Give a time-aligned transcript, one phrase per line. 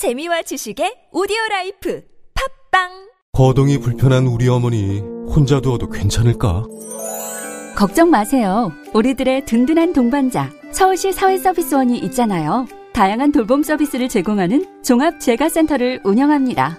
[0.00, 2.02] 재미와 지식의 오디오 라이프
[2.70, 2.88] 팟빵
[3.34, 6.64] 거동이 불편한 우리 어머니 혼자 두어도 괜찮을까?
[7.76, 8.72] 걱정 마세요.
[8.94, 12.66] 우리들의 든든한 동반자 서울시 사회서비스원이 있잖아요.
[12.94, 16.78] 다양한 돌봄 서비스를 제공하는 종합재가센터를 운영합니다.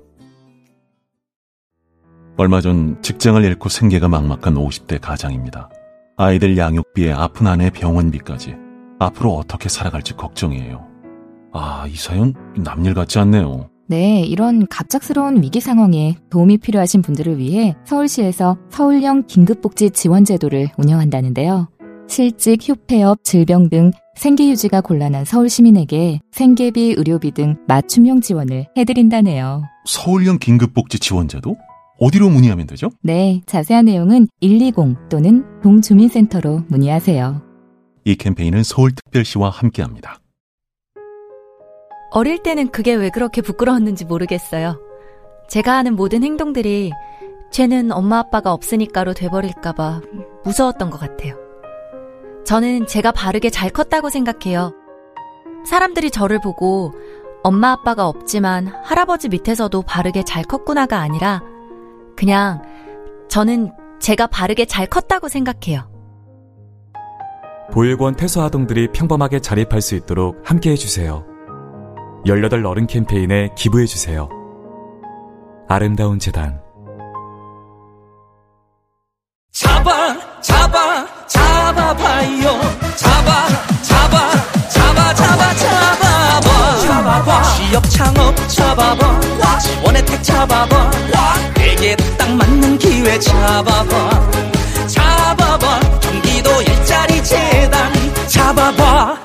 [2.41, 5.69] 얼마 전 직장을 잃고 생계가 막막한 50대 가장입니다.
[6.17, 8.55] 아이들 양육비에 아픈 아내 병원비까지
[8.97, 10.83] 앞으로 어떻게 살아갈지 걱정이에요.
[11.53, 13.69] 아, 이 사연 남일 같지 않네요.
[13.85, 21.69] 네, 이런 갑작스러운 위기 상황에 도움이 필요하신 분들을 위해 서울시에서 서울형 긴급복지 지원제도를 운영한다는데요.
[22.07, 29.61] 실직, 휴폐업, 질병 등 생계 유지가 곤란한 서울 시민에게 생계비, 의료비 등 맞춤형 지원을 해드린다네요.
[29.85, 31.55] 서울형 긴급복지 지원제도?
[32.01, 32.89] 어디로 문의하면 되죠?
[33.03, 37.43] 네, 자세한 내용은 120 또는 동주민센터로 문의하세요.
[38.05, 40.17] 이 캠페인은 서울특별시와 함께합니다.
[42.09, 44.81] 어릴 때는 그게 왜 그렇게 부끄러웠는지 모르겠어요.
[45.47, 46.91] 제가 하는 모든 행동들이
[47.51, 50.01] 쟤는 엄마 아빠가 없으니까로 돼버릴까봐
[50.43, 51.35] 무서웠던 것 같아요.
[52.45, 54.73] 저는 제가 바르게 잘 컸다고 생각해요.
[55.67, 56.93] 사람들이 저를 보고
[57.43, 61.50] 엄마 아빠가 없지만 할아버지 밑에서도 바르게 잘 컸구나가 아니라
[62.15, 62.61] 그냥
[63.29, 65.89] 저는 제가 바르게 잘 컸다고 생각해요.
[67.71, 71.25] 보육원 퇴소 아동들이 평범하게 자립할 수 있도록 함께 해주세요.
[72.27, 74.29] 18 어른 캠페인에 기부해주세요.
[75.69, 76.61] 아름다운 재단.
[79.53, 82.61] 잡아 잡아 잡아봐요.
[82.97, 83.47] 잡아
[83.81, 84.31] 잡아
[84.69, 86.77] 잡아 잡아 잡아봐.
[86.81, 87.43] 잡아봐.
[87.43, 89.19] 취업 창업 잡아봐.
[89.59, 90.91] 지원 혜택 잡아봐
[92.31, 94.31] 딱 맞는 기회 잡아봐.
[94.87, 95.79] 잡아봐.
[95.99, 97.91] 경기도 일자리 재단.
[98.29, 99.17] 잡아봐.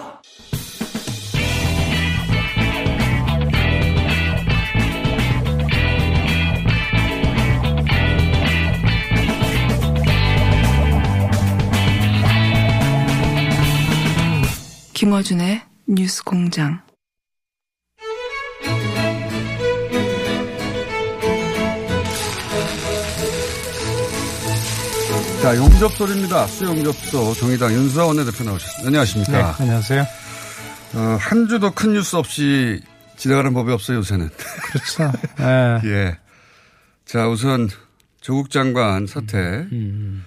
[14.94, 16.85] 김어준의 뉴스 공장.
[25.46, 26.48] 자, 용접소입니다.
[26.48, 28.88] 수용접소 정의당 윤수아 원내대표 나오셨습니다.
[28.88, 29.32] 안녕하십니까.
[29.32, 30.02] 네, 안녕하세요.
[30.94, 32.80] 어, 한 주도 큰 뉴스 없이
[33.16, 34.28] 지나가는 법이 없어요, 요새는.
[34.28, 35.12] 그렇죠.
[35.38, 35.80] 네.
[35.84, 36.18] 예.
[37.04, 37.68] 자, 우선
[38.20, 39.38] 조국 장관 사태.
[39.70, 40.24] 음,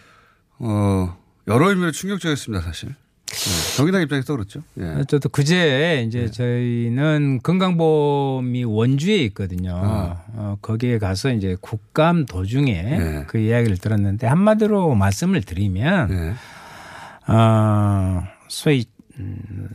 [0.59, 1.17] 어,
[1.49, 2.95] 여러 의미로 충격적이었습니다, 사실.
[3.39, 4.61] 네, 정의당 입장에서 그렇죠.
[4.79, 5.03] 예.
[5.07, 9.75] 저도 그제 이제 저희는 건강보험이 원주에 있거든요.
[9.75, 10.23] 아.
[10.33, 13.23] 어, 거기에 가서 이제 국감 도중에 네.
[13.27, 17.33] 그 이야기를 들었는데 한마디로 말씀을 드리면 네.
[17.33, 18.85] 어, 소위
[19.19, 19.69] 음,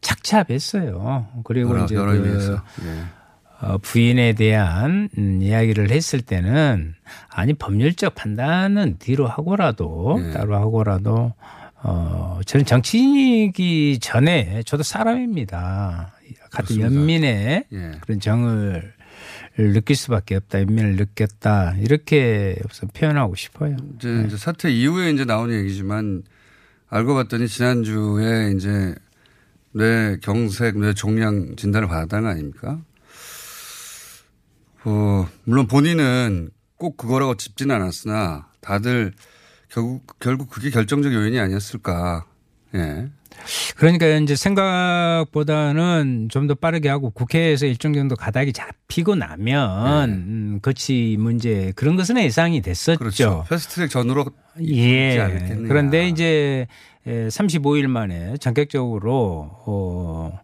[0.00, 1.26] 착잡했어요.
[1.44, 2.58] 그리고 여러, 이제 여러 그.
[2.84, 3.66] 예.
[3.66, 6.94] 어, 부인에 대한 음, 이야기를 했을 때는
[7.28, 10.30] 아니 법률적 판단은 뒤로 하고라도 예.
[10.30, 11.34] 따로 하고라도
[11.82, 16.12] 어 저는 정치인이기 전에 저도 사람입니다.
[16.50, 16.86] 같은 그렇습니다.
[16.86, 17.92] 연민의 예.
[18.00, 18.92] 그런 정을
[19.56, 20.60] 느낄 수밖에 없다.
[20.60, 21.76] 연민을 느꼈다.
[21.78, 23.76] 이렇게 우선 표현하고 싶어요.
[23.96, 26.22] 이제, 이제 사태 이후에 이제 나온 얘기지만
[26.88, 28.94] 알고 봤더니 지난주에 이제
[29.72, 32.80] 뇌 경색, 뇌 종양 진단을 받았다는 거 아닙니까?
[34.84, 39.12] 어, 물론 본인은 꼭 그거라고 짚지는 않았으나 다들
[39.70, 42.26] 결국, 결국 그게 결정적 요인이 아니었을까.
[42.74, 43.08] 예.
[43.76, 50.16] 그러니까 이제 생각보다는 좀 더 빠르게 하고 국회에서 일정 정도 가닥이 잡히고 나면 네.
[50.16, 52.98] 음, 거치 문제 그런 것은 예상이 됐었죠.
[52.98, 53.44] 그렇죠.
[53.48, 54.26] 패스트트랙 전으로
[54.66, 55.56] 예.
[55.68, 56.66] 그런데 이제
[57.06, 60.40] 35일 만에 전격적으로 어,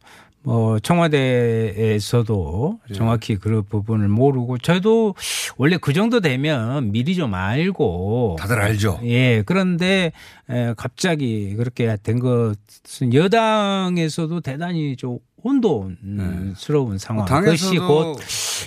[0.46, 2.94] 뭐 청와대에서도 예.
[2.94, 5.16] 정확히 그 부분을 모르고 저도
[5.56, 9.00] 원래 그 정도 되면 미리 좀 알고 다들 알죠.
[9.02, 9.42] 예.
[9.44, 10.12] 그런데
[10.48, 17.24] 에, 갑자기 그렇게 된 것은 여당에서도 대단히 좀 혼돈스러운 상황.
[17.24, 17.32] 네.
[17.32, 18.16] 뭐 그것이 당에서도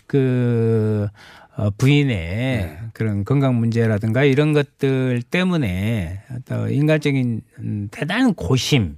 [0.05, 1.07] 곧그
[1.55, 2.77] 어, 부인의 네.
[2.91, 6.23] 그런 건강 문제라든가 이런 것들 때문에
[6.71, 8.97] 인간적인 음, 대단한 고심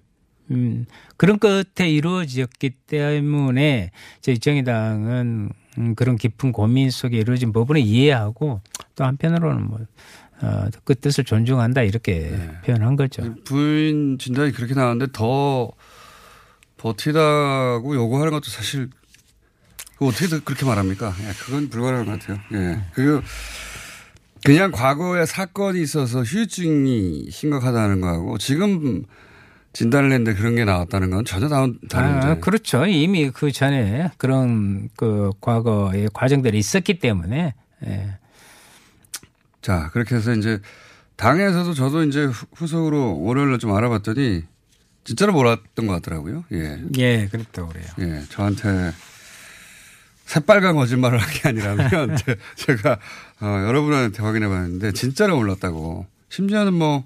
[0.51, 0.85] 음,
[1.17, 8.61] 그런 끝에 이루어졌기 때문에 저희 정의당은 음, 그런 깊은 고민 속에 이루어진 부분을 이해하고
[8.95, 9.79] 또 한편으로는 뭐
[10.41, 13.35] 어, 그 뜻을 존중한다 이렇게 표현한 거죠.
[13.43, 15.71] 부인 진단이 그렇게 나왔는데 더
[16.77, 18.89] 버티다고 요구하는 것도 사실
[19.93, 21.13] 그거 어떻게 그렇게 말합니까?
[21.21, 22.39] 예, 그건 불가능한 것 같아요.
[22.53, 22.81] 예.
[22.93, 23.21] 그리고
[24.43, 29.03] 그냥 과거에 사건이 있어서 후유증이 심각하다는 거하고 지금
[29.73, 32.85] 진단을 했는데 그런 게 나왔다는 건 전혀 다른 다른 아, 그렇죠.
[32.85, 37.53] 이미 그 전에 그런 그 과거의 과정들이 있었기 때문에
[37.85, 38.17] 예.
[39.61, 40.59] 자, 그렇게 해서 이제
[41.15, 44.43] 당에서도 저도 이제 후- 후속으로 월요일날 좀 알아봤더니
[45.03, 46.43] 진짜로 몰랐던 것 같더라고요.
[46.51, 46.81] 예.
[46.97, 47.85] 예, 그랬다고 그래요.
[47.99, 48.91] 예, 저한테
[50.25, 52.99] 새빨간 거짓말을 한 게 아니라면 제- 제가
[53.41, 56.05] 어, 여러분한테 확인해 봤는데 진짜로 몰랐다고.
[56.29, 57.03] 심지어는 뭐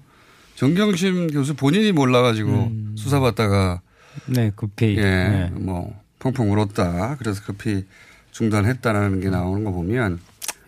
[0.56, 3.80] 정경심 교수 본인이 몰라가지고 수사받다가
[4.26, 5.50] 네, 급히 예, 네.
[5.52, 7.16] 뭐 펑펑 울었다.
[7.18, 7.84] 그래서 급히
[8.32, 10.18] 중단했다라는 게 나오는 거 보면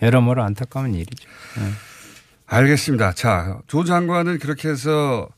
[0.03, 1.29] 여러모로 안타까운 일이죠.
[1.59, 1.63] 예.
[2.47, 3.13] 알겠습니다.
[3.13, 5.29] 자, 조 장관은 그렇게 해서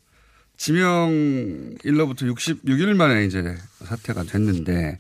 [0.57, 4.99] 지명일로부터 66일 만에 이제 사퇴가 됐는데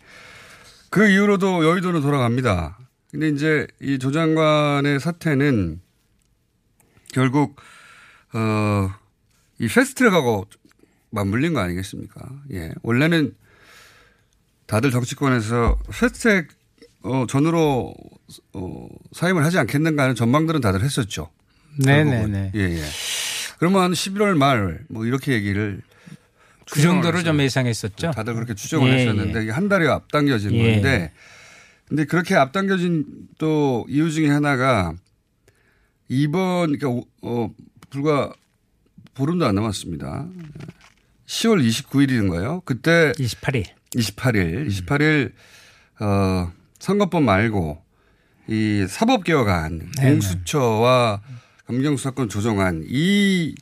[0.90, 2.78] 그 이후로도 여의도는 돌아갑니다.
[3.10, 5.80] 근데 이제 이 조 장관의 사퇴는
[7.12, 7.56] 결국,
[8.32, 8.90] 어,
[9.60, 10.46] 이 패스트트랙하고
[11.10, 12.20] 맞물린 거 아니겠습니까?
[12.52, 12.72] 예.
[12.82, 13.34] 원래는
[14.66, 16.48] 다들 정치권에서 패스트트랙
[17.02, 17.94] 어, 전으로
[18.54, 21.30] 어, 사임을 하지 않겠는가 하는 전망들은 다들 했었죠.
[21.84, 22.52] 네네네.
[22.54, 22.82] 예, 예.
[23.58, 25.82] 그러면 한 11월 말 뭐 이렇게 얘기를
[26.70, 28.12] 그 정도로 좀 예상했었죠.
[28.12, 30.74] 다들 그렇게 추정을 예, 했었는데 이게 한 달이 앞당겨진 예.
[30.74, 31.12] 건데
[31.88, 33.04] 근데 그렇게 앞당겨진
[33.38, 34.94] 또 이유 중에 하나가
[36.08, 37.50] 이번 그러니까 오- 어
[37.90, 38.32] 불과
[39.14, 40.28] 보름도 안 남았습니다.
[41.26, 42.64] 10월 29일인가요?
[42.64, 43.66] 그때 28일.
[43.94, 45.32] 28일, 28일
[46.00, 47.82] 어 선거법 말고
[48.48, 50.10] 이 사법개혁안, 네네.
[50.10, 51.20] 공수처와
[51.66, 53.54] 검경수사권 조정안 이,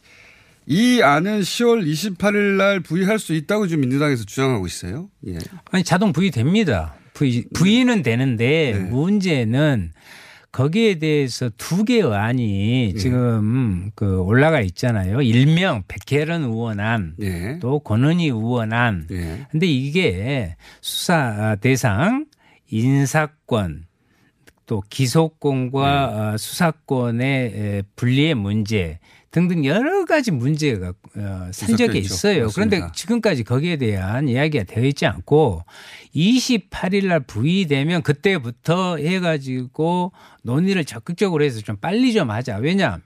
[0.67, 5.11] 이 안은 10월 28일 날 부의할 수 있다고 지금 민주당에서 주장하고 있어요.
[5.27, 5.39] 예.
[5.71, 6.95] 아니 자동 부의됩니다.
[7.12, 8.81] 부의 부의는 되는데 네.
[8.81, 9.93] 문제는
[10.53, 12.99] 거기에 대해서 두 개의 안이 네.
[12.99, 15.21] 지금 그 올라가 있잖아요.
[15.21, 17.59] 일명 백혜련 의원안 예.
[17.61, 19.06] 또 권은희 의원안.
[19.11, 19.47] 예.
[19.50, 22.27] 근데 이게 수사 대상
[22.71, 23.87] 인사권
[24.67, 28.99] 또 기소권과 어, 수사권의 에, 분리의 문제
[29.38, 32.14] 등등 여러 가지 문제가 어, 산적에 있죠.
[32.14, 32.49] 있어요.
[32.55, 32.93] 그런데 맞습니다.
[32.93, 35.62] 지금까지 거기에 대한 이야기가 되어 있지 않고
[36.14, 40.12] 28일 날 부의되면 그때부터 해가지고
[40.43, 42.56] 논의를 적극적으로 해서 좀 빨리 좀 하자.
[42.56, 42.99] 왜냐?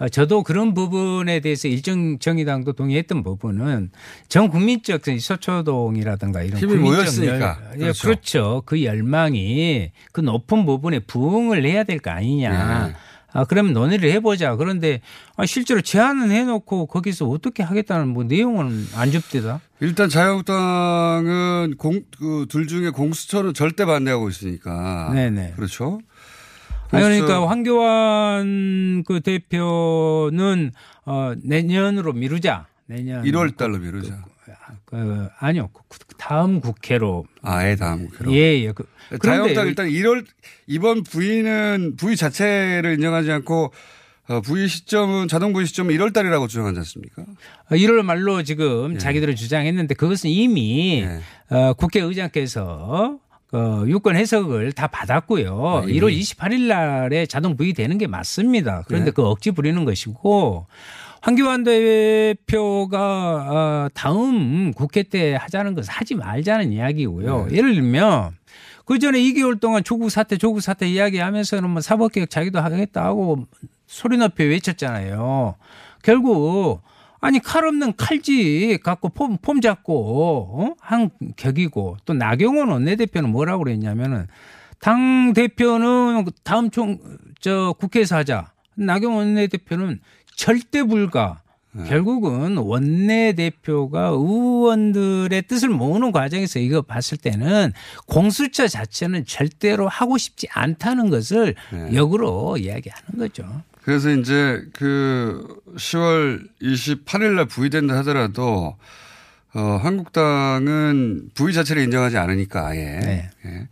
[0.00, 3.90] 어, 저도 그런 부분에 대해서 일정 정의당도 동의했던 부분은
[4.28, 7.58] 전 국민적 이 서초동이라든가 이런 힘이 모였으니까.
[7.72, 8.02] 열- 예, 그렇죠.
[8.06, 8.62] 그렇죠.
[8.64, 12.86] 그 열망이 그 높은 부분에 부응을 해야 될 거 아니냐.
[12.88, 12.94] 네.
[13.32, 14.56] 아, 그러면 논의를 해보자.
[14.56, 15.00] 그런데
[15.36, 19.60] 아, 실제로 제안은 해놓고 거기서 어떻게 하겠다는 뭐 내용은 안 줍디다.
[19.80, 25.10] 일단 자유한국당은 공, 그 둘 중에 공수처는 절대 반대하고 있으니까.
[25.12, 25.52] 네네.
[25.56, 26.00] 그렇죠.
[26.90, 30.72] 아니, 그러니까 황교안 그 대표는
[31.04, 32.66] 어, 내년으로 미루자.
[32.86, 34.24] 내년 1월 달로 미루자.
[34.86, 35.68] 그, 아니요.
[36.18, 37.26] 그 다음 국회로.
[37.42, 38.32] 아예 다음 국회로.
[38.32, 38.72] 예, 예.
[38.72, 38.84] 그,
[39.22, 40.26] 자유한국당 일단 1월
[40.66, 43.72] 이번 부의는 부의 자체를 인정하지 않고
[44.28, 47.24] 어, 부의 시점은 자동 부의 시점은 1월 달이라고 주장하지 않습니까?
[47.70, 48.98] 1월 말로 지금 예.
[48.98, 51.06] 자기들은 주장했는데 그것은 이미
[51.48, 53.18] 어, 국회의장께서
[53.50, 55.66] 어, 유권 해석을 다 받았고요.
[55.66, 56.00] 아, 이미.
[56.00, 58.84] 1월 28일 날에 자동 부의되는 게 맞습니다.
[58.86, 59.10] 그런데 네.
[59.12, 60.66] 그 억지 부리는 것이고
[61.20, 67.46] 황교안 대표가 어, 다음 국회 때 하자는 것을 하지 말자는 이야기고요.
[67.46, 67.56] 네.
[67.56, 68.36] 예를 들면
[68.84, 73.46] 그 전에 2개월 동안 조국 사태, 조국 사태 이야기하면서는 뭐 사법개혁 자기도 하겠다 하고
[73.86, 75.56] 소리 높여 외쳤잖아요.
[76.02, 76.80] 결국
[77.20, 80.74] 아니 칼 없는 칼집 갖고 폼, 폼 잡고 어?
[80.80, 84.26] 한 격이고 또 나경원 원내대표는 뭐라고 그랬냐면은
[84.78, 86.98] 당 대표는 다음 총
[87.40, 88.52] 저 국회에서 하자.
[88.74, 90.00] 나경원 원내대표는
[90.38, 91.42] 절대 불가.
[91.86, 97.72] 결국은 원내 대표가 의원들의 뜻을 모으는 과정에서 이거 봤을 때는
[98.06, 101.94] 공수처 자체는 절대로 하고 싶지 않다는 것을 네.
[101.94, 103.62] 역으로 이야기하는 거죠.
[103.82, 108.76] 그래서 이제 그 10월 28일 날 부의된다 하더라도
[109.54, 112.84] 어, 한국당은 부의 자체를 인정하지 않으니까 아예.
[113.00, 113.30] 네.
[113.44, 113.68] 예.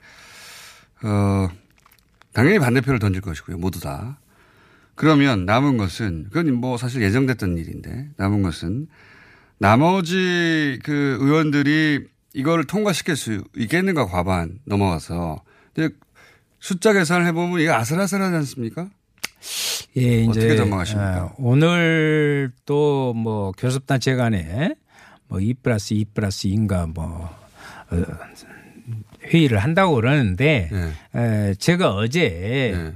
[1.08, 1.48] 어,
[2.32, 3.56] 당연히 반대표를 던질 것이고요.
[3.58, 4.18] 모두 다.
[4.96, 8.88] 그러면 남은 것은 그건 뭐 사실 예정됐던 일인데 남은 것은
[9.58, 15.42] 나머지 그 의원들이 이거를 통과시킬 수 있겠는가 과반 넘어가서
[15.74, 15.94] 근데
[16.58, 18.88] 숫자 계산을 해보면 이게 아슬아슬하지 않습니까?
[19.96, 21.24] 예, 이제 어떻게 전망하십니까?
[21.24, 24.74] 어, 오늘 또 뭐 교섭단체 간에
[25.30, 27.30] 뭐2 플러스 2 플러스 2인가 뭐
[27.90, 28.02] 어,
[29.24, 31.50] 회의를 한다고 그러는데 네.
[31.50, 32.92] 에, 제가 어제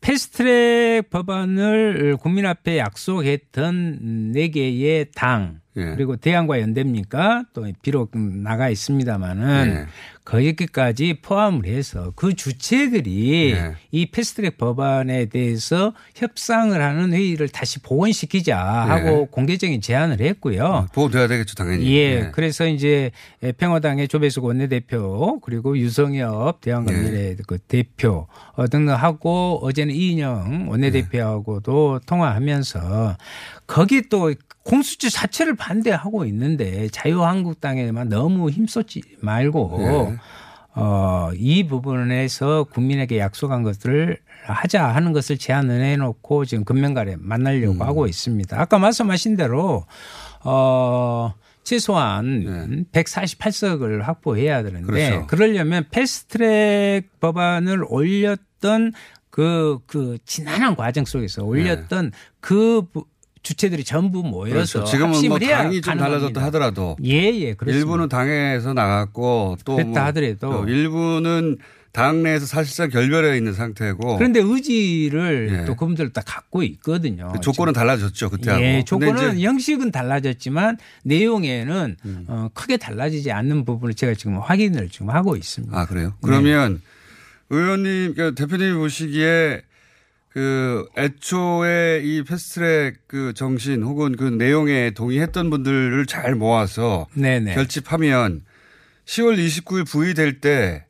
[0.00, 5.94] 패스트트랙 법안을 국민 앞에 약속했던 네 개의 당 예.
[5.94, 7.44] 그리고 대안과 연대입니까?
[7.52, 9.86] 또 비록 나가 있습니다만은 예.
[10.24, 13.74] 거기까지 포함을 해서 그 주체들이 예.
[13.90, 20.88] 이 패스트트랙 법안에 대해서 협상을 하는 회의를 다시 복원시키자 하고 공개적인 제안을 했고요.
[20.92, 21.86] 보호돼야 되겠죠, 당연히.
[21.86, 22.30] 예, 예.
[22.32, 23.10] 그래서 이제
[23.58, 33.16] 평화당의 조배숙 원내대표 그리고 유성엽 대한감미래 그 대표 어, 등등하고 어제는 이인영 원내대표하고도 통화하면서
[33.66, 34.32] 거기 또
[34.64, 40.16] 공수처 자체를 반대하고 있는데 자유한국당에만 너무 힘쏟지 말고 네.
[40.74, 47.82] 어, 이 부분에서 국민에게 약속한 것들을 하자 하는 것을 제안을 해놓고 지금 금명가래 만나려고 음.
[47.82, 48.60] 하고 있습니다.
[48.60, 49.84] 아까 말씀하신 대로
[50.44, 55.26] 어, 최소한 148석을 확보해야 되는데 그렇죠.
[55.26, 58.92] 그러려면 패스트트랙 법안을 올렸던
[59.30, 63.06] 그, 그 지난한 과정 속에서 올렸던 그 부-
[63.42, 64.84] 주체들이 전부 모여서 그렇죠.
[64.84, 66.44] 지금은 뭐 당이 좀 달라졌다 가능합니다.
[66.46, 67.78] 하더라도 예, 예, 그렇습니다.
[67.78, 70.36] 일부는 당에서 나갔고 또 그랬다 뭐 하더라도.
[70.38, 71.56] 또 일부는
[71.92, 75.60] 당 내에서 사실상 결별해 있는 상태고 그런데 의지를 어.
[75.62, 75.64] 예.
[75.64, 77.32] 또 그분들 다 갖고 있거든요.
[77.32, 78.62] 그 조건은 달라졌죠 그때하고.
[78.62, 82.24] 예, 조건은 형식은 달라졌지만 내용에는 음.
[82.28, 85.76] 어, 크게 달라지지 않는 부분을 제가 지금 확인을 지금 하고 있습니다.
[85.76, 86.08] 아 그래요?
[86.08, 86.14] 네.
[86.20, 86.80] 그러면
[87.48, 89.62] 의원님, 그러니까 대표님이 보시기에
[90.30, 97.54] 그 애초에 이 패스트트랙 그 정신 혹은 그 내용에 동의했던 분들을 잘 모아서 네네.
[97.54, 98.44] 결집하면
[99.06, 100.86] 10월 29일 부의될 때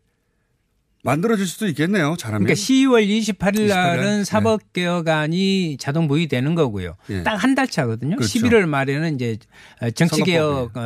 [1.02, 2.16] 만들어질 수도 있겠네요.
[2.18, 2.44] 잘하면.
[2.44, 3.68] 그러니까 10월 28일 28일?
[3.68, 6.97] 날은 사법개혁안이 자동 부의되는 거고요.
[7.09, 7.23] 예.
[7.23, 8.16] 딱한 달 차거든요.
[8.16, 8.38] 그렇죠.
[8.38, 9.38] 11월 말에는 이제
[9.94, 10.78] 정치개혁에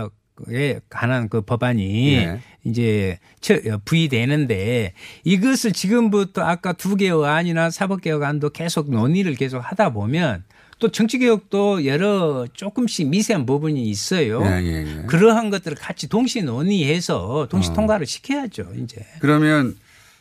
[0.89, 2.41] 관한 그 법안이 예.
[2.65, 4.93] 이제 처- 부의되는데
[5.25, 10.45] 이것을 지금부터 아까 두 개의 안이나 사법개혁안도 계속 논의를 계속 하다 보면
[10.81, 14.43] 또 정치개혁도 여러 조금씩 미세한 부분이 있어요.
[14.45, 15.03] 예, 예, 예.
[15.07, 17.75] 그러한 것들을 같이 동시에 논의해서 동시 어.
[17.75, 18.73] 통과를 시켜야죠.
[18.83, 19.07] 이제.
[19.21, 19.77] 그러면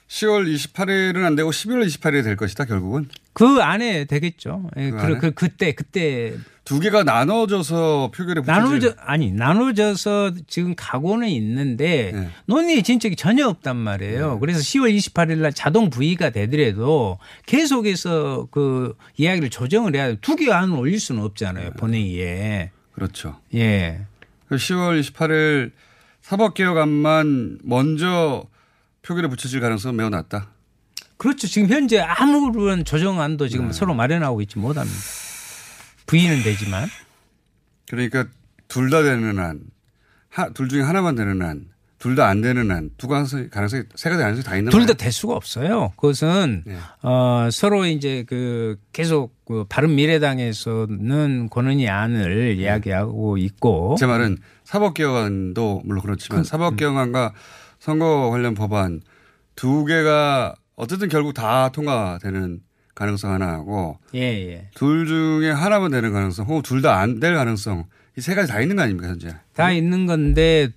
[0.09, 3.09] 10월 28일은 안 되고 11월 28일이 될 것이다 결국은.
[3.33, 4.69] 그 안에 되겠죠.
[4.77, 5.17] 예, 그 그, 안에?
[5.19, 6.33] 그, 그때, 그때.
[6.63, 12.29] 두 개가 나눠져서 표결에 나눠져, 아니, 나눠져서 지금 가고는 있는데 네.
[12.45, 14.39] 논의의 진척이 전혀 없단 말이에요.
[14.39, 20.15] 그래서 10월 28일 날 자동 부의가 되더라도 계속해서 그 이야기를 조정을 해야 돼.
[20.21, 21.71] 두개 안을 올릴 수는 없잖아요.
[21.71, 22.71] 본회의에.
[22.93, 23.39] 그렇죠.
[23.55, 24.05] 예.
[24.47, 25.71] 그 10월 28일
[26.21, 28.45] 사법개혁안만 먼저
[29.01, 30.52] 표결에 붙여질 가능성은 매우 낮다.
[31.23, 31.47] 그렇죠.
[31.47, 33.73] 지금 현재 아무런 조정안도 지금 네.
[33.73, 34.97] 서로 마련하고 있지 못합니다.
[36.05, 36.89] 부의는 되지만.
[37.89, 38.25] 그러니까
[38.67, 39.61] 둘 다 되는 한,
[40.29, 44.09] 하, 둘 중에 하나만 되는 한, 둘 다 안 되는 한, 두 가능성이, 가능성이, 세
[44.09, 44.93] 가지 가능성이 다 있는 둘 다.
[44.93, 45.93] 될 수가 없어요.
[45.95, 46.75] 그것은 네.
[47.03, 55.83] 어, 서로 이제 그 계속 그 바른 미래당에서는 권은희 안을 이야기하고 있고 제 말은 사법개혁안도
[55.85, 57.33] 물론 그렇지만 그, 사법개혁안과
[57.79, 58.99] 선거 관련 법안
[59.55, 62.61] 두 개가 어쨌든 결국 다 통과되는
[62.95, 64.67] 가능성 하나하고 예, 예.
[64.75, 67.85] 둘 중에 하나만 되는 가능성 혹은 둘 다 안 될 가능성
[68.17, 69.35] 이 세 가지 다 있는 거 아닙니까 현재?
[69.55, 70.69] 다 있는 건데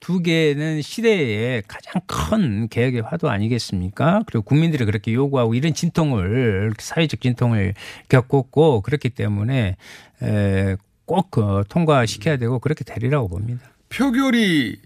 [0.00, 4.22] 두 개는 시대의 가장 큰 개혁의 화두 아니겠습니까?
[4.26, 7.74] 그리고 국민들이 그렇게 요구하고 이런 진통을 사회적 진통을
[8.08, 9.76] 겪었고 그렇기 때문에
[10.22, 13.62] 에, 꼭 그, 통과시켜야 되고 그렇게 되리라고 봅니다.
[13.90, 14.76] 표결이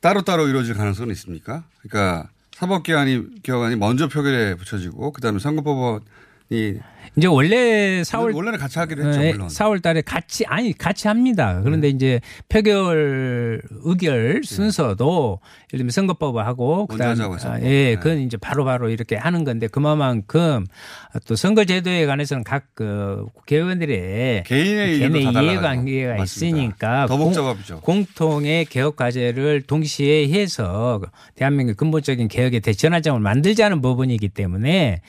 [0.00, 1.64] 따로따로 이루어질 가능성은 있습니까?
[1.82, 6.80] 그러니까 사법개혁안이 개혁안이 먼저 표결에 붙여지고 그다음에 선거법원이
[7.16, 9.48] 이제 원래 4월 원래는 같이 하기로 했죠 네, 물론.
[9.48, 11.60] 4월 달에 같이 아니 같이 합니다.
[11.62, 15.40] 그런데 이제 표결 의결 순서도
[15.72, 17.52] 예를 들면 선거법을 하고 먼저 그다음.
[17.52, 17.94] 아, 예, 네.
[17.96, 20.66] 그건 이제 바로 바로 이렇게 하는 건데 그만큼
[21.26, 25.22] 또 선거 제도에 관해서는 각그 국회의원들의 개인의 개인의.
[25.24, 26.22] 이해관계가.
[26.22, 27.80] 있으니까 더 공- 복잡하죠.
[27.80, 31.00] 공통의 개혁 과제를 동시에 해서
[31.34, 35.00] 대한민국 근본적인 개혁의 대전환점을 만들자는 부분이기 때문에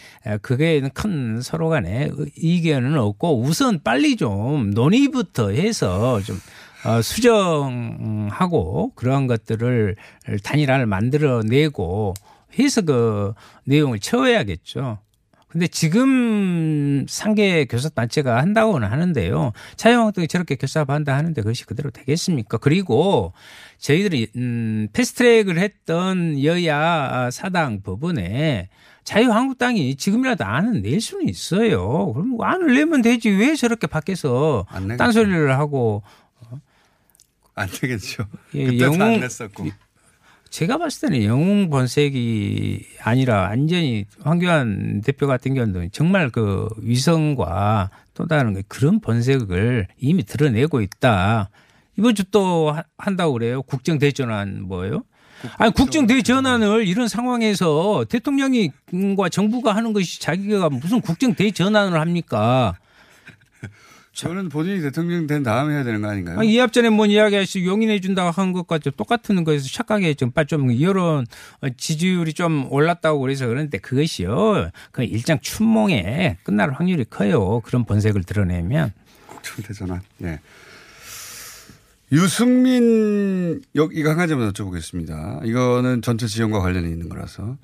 [0.42, 1.87] 그게 큰 서로 간에
[2.36, 6.40] 이견은 없고 우선 빨리 좀 논의부터 해서 좀
[6.86, 9.96] 어, 수정하고 그러한 것들을
[10.44, 12.14] 단일화를 만들어내고
[12.60, 13.34] 해서 그
[13.66, 15.00] 내용을 채워야겠죠.
[15.48, 19.54] 근데 지금 상계 교섭 단체가 한다고는 하는데요.
[19.76, 22.58] 자유한국당이 저렇게 교섭한다 하는데 그것이 그대로 되겠습니까?
[22.58, 23.34] 그리고
[23.80, 28.70] 저희들이 음 패스트트랙을 했던 여야 사당 법원에
[29.18, 32.12] 자유한국당이 지금이라도 안을 낼 수는 있어요.
[32.12, 34.66] 그럼 안을 내면 되지 왜 저렇게 밖에서.
[34.98, 36.04] 딴소리를 하고
[37.56, 38.26] 안 되겠죠.
[38.56, 39.70] 예, 영웅- 안 냈었고.
[40.50, 48.26] 제가 봤을 때는 영웅 본색이 아니라 완전히 황교안 대표 같은 경우는 정말 그 위성과 또
[48.28, 51.50] 다른 그 그런 본색을 이미 드러내고 있다.
[51.98, 53.62] 이번 주 또 한다고 그래요.
[53.62, 55.04] 국정 대전환 뭐예요?
[55.58, 62.76] 아니 국정 대전환을 이런 상황에서 대통령이과 정부가 하는 것이 자기가 무슨 국정 대전환을 합니까?
[64.14, 66.40] 저는 본인이 대통령 된 다음에 해야 되는 거 아닌가요?
[66.40, 70.44] 아, 이합 전에 뭔 이야기하시 용인해 준다고 한 것과 좀 똑같은 거에서 착각에 좀, 빠-
[70.44, 71.28] 좀 여론
[71.78, 74.72] 지지율이 좀 올랐다고 그래서 그러는데 그것이요.
[74.92, 77.60] 그 일장 춘몽에 끝날 확률이 커요.
[77.64, 78.92] 그런 본색을 드러내면.
[79.28, 80.02] 국정 대전환.
[80.24, 80.40] 예.
[82.12, 85.46] 유승민 여- 이거 한 가지만 여쭤보겠습니다.
[85.46, 87.58] 이거는 전체 지형과 관련이 있는 거라서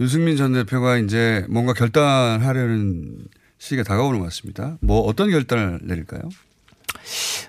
[0.00, 3.18] 유승민 전 대표가 이제 뭔가 결단하려는
[3.58, 4.78] 시기가 다가오는 것 같습니다.
[4.80, 6.22] 뭐 어떤 결단을 내릴까요?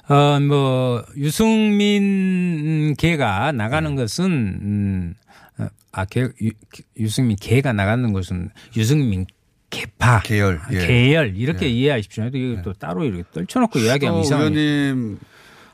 [0.08, 5.14] 어, 뭐, 유승민 개가 나가는 것은, 음,
[5.60, 6.52] 어, 아, 개, 유,
[6.98, 9.26] 유승민 개가 나가는 것은 유승민
[9.70, 10.22] 개파.
[10.24, 10.60] 계열.
[10.72, 10.88] 예.
[10.88, 11.36] 계열.
[11.36, 12.26] 이렇게 이해하십시오.
[12.34, 14.48] 이거 또 따로 이렇게 떨쳐놓고 이야기하면 또 이상해요.
[14.50, 15.20] 의원님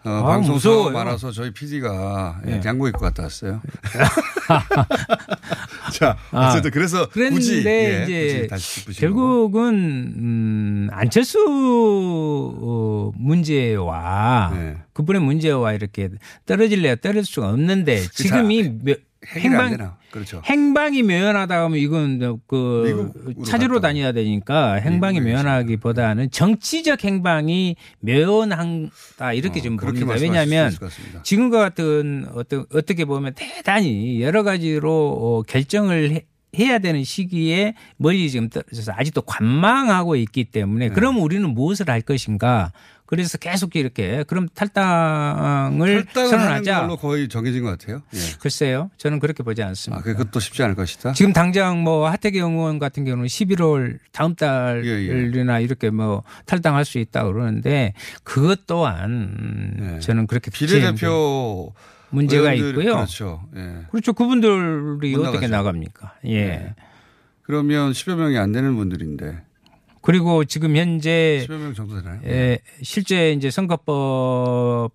[0.05, 0.83] 어, 아, 방송 무서워요.
[0.83, 2.61] 사고 많아서 저희 PD가 네.
[2.63, 3.61] 양복 입고 갔다 왔어요.
[5.93, 8.47] 자, 아, 어쨌든 그래서 그랬는데 굳이, 예, 이제
[8.85, 8.99] 굳이.
[9.01, 9.73] 결국은
[10.17, 11.39] 음, 안철수
[12.61, 14.77] 어, 문제와 네.
[14.93, 16.09] 그분의 문제와 이렇게
[16.45, 19.95] 떨어질래야 떨어질 수가 없는데 지금이 며- 행위가 안 행방?
[20.11, 20.41] 그렇죠.
[20.45, 23.11] 행방이 묘연하다 하면 이건 그
[23.45, 30.21] 찾으러 갔다 다녀야 되니까 행방이 미국에 묘연하기보다는 정치적 행방이 묘연하다 이렇게 어, 좀 그렇게 봅니다.
[30.21, 30.71] 왜냐하면.
[31.23, 36.25] 지금과 같은 어떤 어떻게 보면 대단히 여러 가지로 어, 결정을 해,
[36.57, 40.93] 해야 되는 시기에 멀리 지금 떨어져서 아직도 관망하고 있기 때문에 네.
[40.93, 42.71] 그럼 우리는 무엇을 할 것인가?
[43.07, 46.81] 그래서 계속 이렇게 그럼 탈당을 선언하자.
[46.81, 48.01] 걸로 거의 정해진 것 같아요.
[48.13, 48.19] 예.
[48.39, 49.99] 글쎄요, 저는 그렇게 보지 않습니다.
[49.99, 51.13] 아, 그것도 쉽지 않을 것이다.
[51.13, 56.97] 지금 당장 뭐 하태경 의원 같은 경우는 11월 다음 예, 달이나 이렇게 뭐 탈당할 수
[56.97, 61.73] 있다 그러는데 그것 또한 음, 저는 그렇게 비례대표
[62.09, 62.95] 문제가 있고요.
[62.95, 63.47] 그렇죠.
[63.55, 63.85] 예.
[63.91, 64.13] 그렇죠.
[64.13, 65.47] 그분들이 못 어떻게.
[65.47, 66.15] 나갑니까?
[66.27, 66.73] 예.
[67.43, 69.43] 그러면 10여 명이 안 되는 분들인데
[70.05, 72.19] 그리고 지금 현재 10여 명 정도 되나요?
[72.25, 74.91] 예, 실제 이제 선거법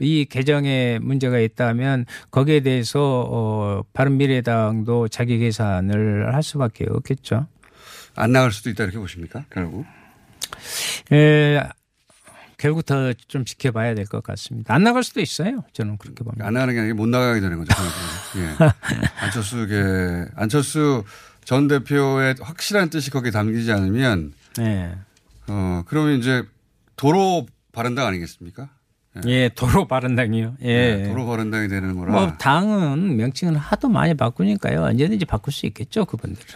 [0.00, 7.46] 이 개정에 문제가 있다면 거기에 대해서 어 바른 미래당도 자기 계산을 할 수밖에 없겠죠.
[8.16, 9.44] 안 나갈 수도 있다 이렇게 보십니까?
[9.50, 9.84] 결국.
[11.12, 11.62] 예.
[12.58, 14.74] 결국 더 좀 지켜봐야 될 것 같습니다.
[14.74, 15.64] 안 나갈 수도 있어요.
[15.72, 16.46] 저는 그렇게 봅니다.
[16.46, 17.74] 안 나가는 게 아니라 못 나가게 되는 거죠.
[18.36, 18.66] 예.
[19.24, 21.04] 안철수게 안철수
[21.44, 24.92] 전 대표의 확실한 뜻이 거기에 담기지 않으면 네.
[25.48, 26.42] 어 그러면 이제
[26.96, 28.68] 도로 바른당 아니겠습니까?
[29.26, 30.56] 예, 도로 바른당이요.
[30.62, 30.96] 예.
[30.96, 32.12] 네, 도로 바른당이 되는 거라.
[32.12, 34.82] 뭐 당은 명칭은 하도 많이 바꾸니까요.
[34.84, 36.46] 언제든지 바꿀 수 있겠죠, 그분들은.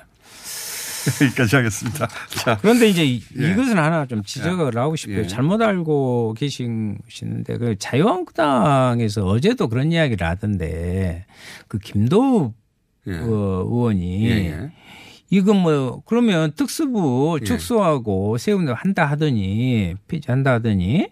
[1.23, 2.09] 여기까지 하겠습니다.
[2.31, 2.57] 자.
[2.63, 3.51] 그런데 이제 이- 예.
[3.51, 5.19] 이것은 하나 좀 지적을 하고 싶어요.
[5.19, 5.27] 예.
[5.27, 11.27] 잘못 알고 계시는데 그 자유한국당에서 어제도 그런 이야기를 하던데
[11.69, 12.53] 그 김도우
[13.09, 13.19] 예.
[13.19, 13.27] 어,
[13.69, 14.73] 의원이 예, 예.
[15.31, 17.45] 이거 뭐 그러면 특수부 예.
[17.45, 21.09] 축소하고 세운다 한다 하더니 폐지한다 하더니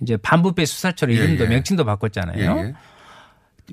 [0.00, 1.48] 이제 반부패 수사처럼 예, 이름도 예.
[1.48, 2.58] 명칭도 바꿨잖아요.
[2.58, 2.74] 예, 예.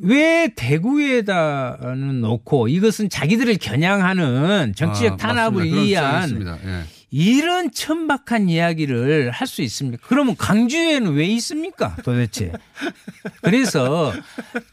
[0.01, 6.55] 왜 대구에다는 놓고 이것은 자기들을 겨냥하는 정치적 아, 탄압을 맞습니다.
[6.55, 6.85] 위한.
[7.11, 10.05] 이런 천박한 이야기를 할 수 있습니까?
[10.09, 11.95] 그러면 강주에는 왜 있습니까?
[12.03, 12.51] 도대체.
[13.41, 14.11] 그래서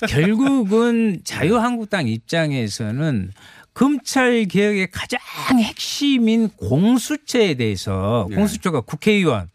[0.09, 3.31] 결국은 자유한국당 입장에서는
[3.75, 5.21] 검찰 개혁의 가장
[5.59, 8.35] 핵심인 공수처에 대해서 예.
[8.35, 9.49] 공수처가 국회의원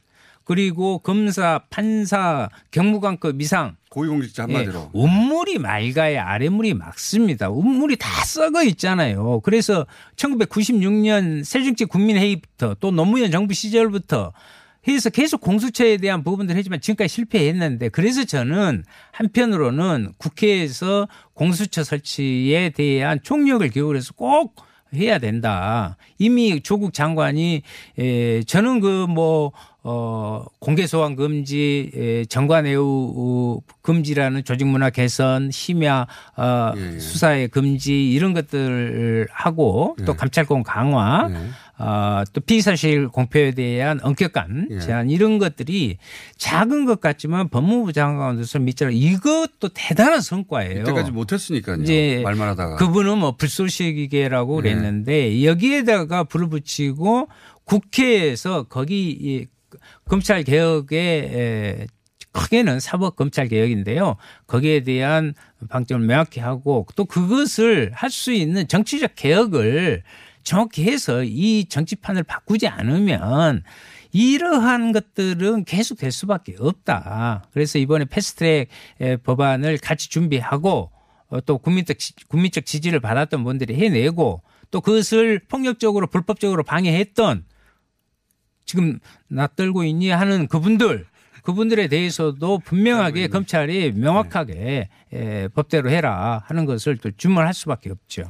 [0.44, 4.80] 그리고 검사, 판사, 경무관급 이상 고위공직자 한마디로.
[4.80, 7.50] 예, 운물이 맑아야 아래물이 막습니다.
[7.50, 9.42] 운물이 다 썩어 있잖아요.
[9.42, 14.32] 그래서 1996년 새정치 국민회의부터 또 노무현 정부 시절부터
[14.88, 23.20] 해서 계속 공수처에 대한 부분들 했지만 지금까지 실패했는데 그래서 저는 한편으로는 국회에서 공수처 설치에 대한
[23.22, 24.56] 총력을 기울여서 꼭
[24.96, 25.98] 해야 된다.
[26.18, 27.62] 이미 조국 장관이
[28.00, 29.52] 에, 저는 그뭐
[29.84, 37.48] 어, 공개 소환 금지, 에, 정관 애우 금지라는 조직 문화 개선, 심야 어, 예, 수사의
[37.48, 40.16] 금지 이런 것들을 하고 또 예.
[40.18, 41.30] 감찰권 강화,
[41.80, 44.80] 어, 또 피사실 공표에 대한 엄격한 예.
[44.80, 45.98] 제한 이런 것들이
[46.38, 50.82] 작은 것 같지만 법무부 장관으로서 밑자락 이것도 대단한 성과예요.
[50.82, 51.84] 이때까지 못했으니까요.
[51.84, 52.76] 이제 말만 하다가.
[52.78, 54.70] 그분은 뭐 불쏘시개라고 네.
[54.74, 57.28] 그랬는데 여기에다가 불을 붙이고
[57.66, 59.46] 국회에서 거기 이
[60.08, 61.88] 검찰 개혁에 에,
[62.32, 64.16] 크게는 사법 검찰 개혁인데요.
[64.48, 65.34] 거기에 대한
[65.70, 70.04] 방점을 명확히 하고 또 그것을 할 수 있는 정치적 개혁을
[70.48, 73.64] 정확히 해서 이 정치판을 바꾸지 않으면
[74.14, 77.44] 이러한 것들은 계속 될 수밖에 없다.
[77.52, 78.70] 그래서 이번에 패스트트랙
[79.02, 80.90] 에, 법안을 같이 준비하고
[81.30, 87.44] 어, 또 국민적 지- 국민적 지지를 받았던 분들이 해내고 또 그것을 폭력적으로 불법적으로 방해했던
[88.66, 91.06] 지금 낯들고 있니 하는 그분들
[91.44, 98.24] 그분들에 대해서도 분명하게 검찰이 명확하게 에, 법대로 해라 하는 것을 또 주문할 수밖에 없죠.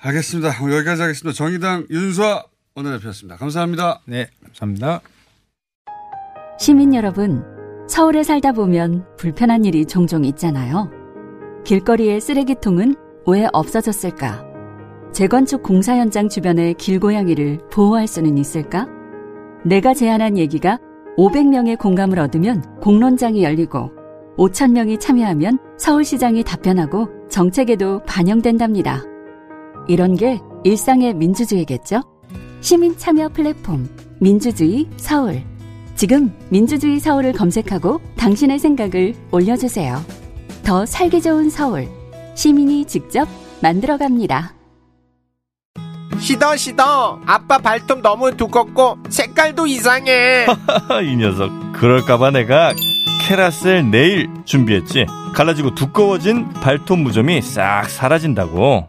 [0.00, 0.62] 알겠습니다.
[0.62, 1.36] 오늘 여기까지 하겠습니다.
[1.36, 3.36] 정의당 윤수아 원내대표였습니다.
[3.36, 4.00] 감사합니다.
[4.06, 5.00] 네, 감사합니다.
[6.58, 7.42] 시민 여러분,
[7.88, 10.90] 서울에 살다 보면 불편한 일이 종종 있잖아요.
[11.64, 12.94] 길거리의 쓰레기통은
[13.26, 14.44] 왜 없어졌을까?
[15.12, 18.86] 재건축 공사 현장 주변의 길고양이를 보호할 수는 있을까?
[19.64, 20.78] 내가 제안한 얘기가
[21.16, 23.90] 500명의 공감을 얻으면 공론장이 열리고
[24.36, 29.02] 5,000명이 참여하면 서울시장이 답변하고 정책에도 반영된답니다.
[29.88, 32.02] 이런 게 일상의 민주주의겠죠?
[32.60, 33.88] 시민 참여 플랫폼
[34.20, 35.42] 민주주의 서울.
[35.96, 40.00] 지금 민주주의 서울을 검색하고 당신의 생각을 올려주세요.
[40.62, 41.88] 더 살기 좋은 서울.
[42.34, 43.26] 시민이 직접
[43.62, 44.54] 만들어갑니다.
[46.20, 50.46] 시더 시더 아빠 발톱 너무 두껍고 색깔도 이상해
[51.04, 52.74] 이 녀석 그럴까봐 내가
[53.22, 58.88] 캐라셀 네일 준비했지 갈라지고 두꺼워진 발톱 무좀이 싹 사라진다고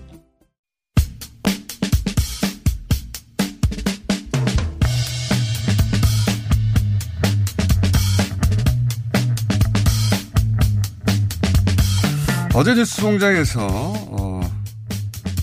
[12.53, 14.41] 어제 뉴스 공장에서 어,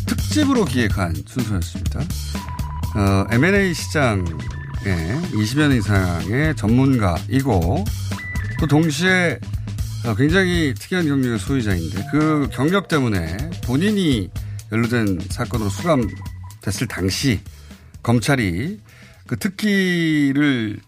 [0.07, 2.01] 특집으로 기획한 순서였습니다.
[2.01, 4.25] 어, M&A 시장에
[5.33, 7.85] 20년 이상의 전문가이고
[8.61, 9.41] 또 동시에
[10.05, 14.31] 어, 굉장히 특이한 경력의 소유자인데 그 경력 때문에 본인이
[14.71, 17.41] 연루된 사건으로 수감됐을 당시
[18.03, 18.81] 검찰이
[19.27, 20.79] 그 특기를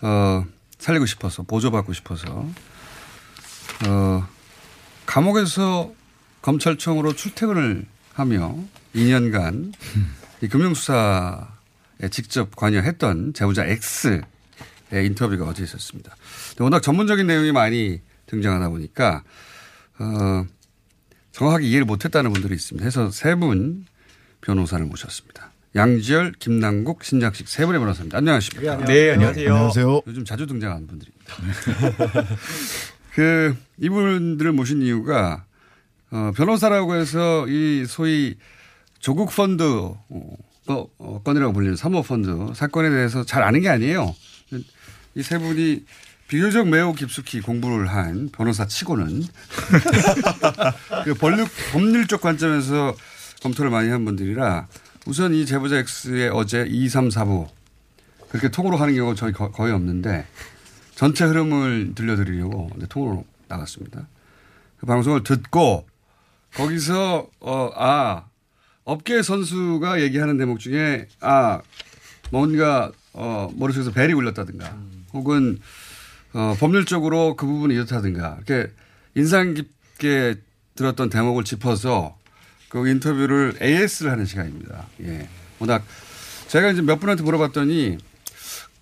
[0.00, 0.44] 어,
[0.80, 2.44] 살리고 싶어서 보조받고 싶어서
[3.86, 4.26] 어,
[5.08, 5.90] 감옥에서
[6.42, 8.54] 검찰청으로 출퇴근을 하며
[8.94, 9.72] 2년간
[10.42, 14.22] 이 금융수사에 직접 관여했던 제보자 X의
[15.06, 16.14] 인터뷰가 어제 있었습니다.
[16.60, 19.24] 워낙 전문적인 내용이 많이 등장하다 보니까
[19.98, 20.44] 어,
[21.32, 22.84] 정확하게 이해를 못했다는 분들이 있습니다.
[22.84, 23.86] 해서 세 분
[24.42, 25.50] 변호사를 모셨습니다.
[25.74, 28.18] 양지열, 김남국, 신장식 세 분의 변호사입니다.
[28.18, 28.76] 안녕하십니까?
[28.84, 29.52] 네, 안녕하세요.
[29.54, 30.02] 안녕하세요.
[30.06, 31.34] 요즘 자주 등장하는 분들입니다.
[33.14, 35.44] 그 이분들을 모신 이유가
[36.10, 38.36] 어, 변호사라고 해서 이 소위
[39.00, 39.96] 조국 펀드 어,
[40.66, 44.14] 어, 건이라고 불리는 사모 펀드 사건에 대해서 잘 아는 게 아니에요.
[45.14, 45.84] 이 세 분이
[46.28, 49.22] 비교적 매우 깊숙이 공부를 한 변호사 치고는
[51.04, 52.94] 그 법률, 법률적 관점에서
[53.42, 54.68] 검토를 많이 한 분들이라
[55.06, 57.48] 우선 이 제보자 X의 어제 2, 3, 4부
[58.28, 60.26] 그렇게 통으로 하는 경우가 저희 거- 거의 없는데
[60.98, 64.08] 전체 흐름을 들려드리려고 통으로 나갔습니다.
[64.80, 65.86] 그 방송을 듣고
[66.54, 68.24] 거기서 어, 아
[68.82, 71.60] 업계 선수가 얘기하는 대목 중에 아
[72.32, 74.76] 뭔가 어, 머릿속에서 벨이 울렸다든가
[75.12, 75.60] 혹은
[76.32, 78.72] 어, 법률적으로 그 부분이 이렇다든가 이렇게
[79.14, 80.34] 인상 깊게
[80.74, 82.18] 들었던 대목을 짚어서
[82.68, 84.88] 그 인터뷰를 AS를 하는 시간입니다.
[85.02, 85.28] 예.
[85.60, 85.84] 워낙
[86.48, 87.98] 제가 이제 몇 분한테 물어봤더니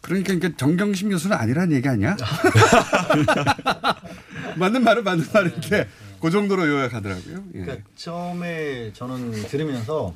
[0.07, 2.17] 그러니까 이게 정경심 교수는 아니라는 얘기 아니야?
[4.57, 5.89] 맞는 말은 맞는 말인데
[6.21, 7.43] 그 정도로 요약하더라고요.
[7.55, 7.61] 예.
[7.61, 10.15] 그러니까 처음에 저는 들으면서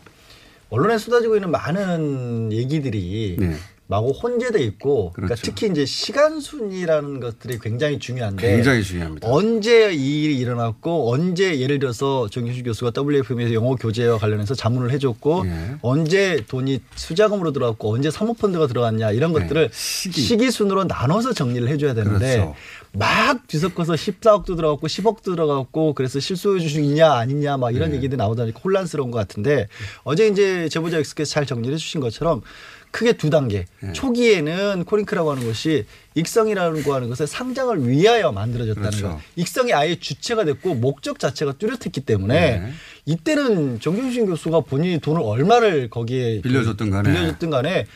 [0.71, 3.57] 언론에 쏟아지고 있는 많은 얘기들이 네.
[3.91, 5.43] 마구 혼재돼 있고 그러니까 그렇죠.
[5.43, 9.29] 특히 이제 시간 순이라는 것들이 굉장히 중요한데 굉장히 중요합니다.
[9.29, 15.43] 언제 이 일이 일어났고 언제 예를 들어서 정규식 교수가 WFM에서 영어 교재와 관련해서 자문을 해줬고
[15.45, 15.75] 예.
[15.83, 19.41] 언제 돈이 수자금으로 들어갔고 언제 사모펀드가 들어갔냐 이런 네.
[19.41, 20.21] 것들을 시기.
[20.21, 22.55] 시기 순으로 나눠서 정리를 해줘야 되는데 그렇죠.
[22.93, 27.97] 막 뒤섞어서 14억도 들어갔고 10억도 들어갔고 그래서 실소유 주식 있냐 아니냐 막 이런 네.
[27.97, 29.67] 얘기들이 나오다 보니까 혼란스러운 것 같은데
[30.05, 32.43] 어제 이제 제보자 엑스께서 잘 정리해 주신 것처럼
[32.91, 33.67] 크게 두 단계.
[33.81, 33.93] 네.
[33.93, 39.09] 초기에는 코링크라고 하는 것이 익성이라는 거 하는 것을 상장을 위하여 만들어졌다는 그렇죠.
[39.09, 39.21] 거.
[39.37, 42.73] 익성이 아예 주체가 됐고 목적 자체가 뚜렷했기 때문에 네.
[43.07, 47.13] 이때는 정경심 교수가 본인이 돈을 얼마를 거기에 빌려줬든 간에.
[47.13, 47.87] 빌려줬든 간에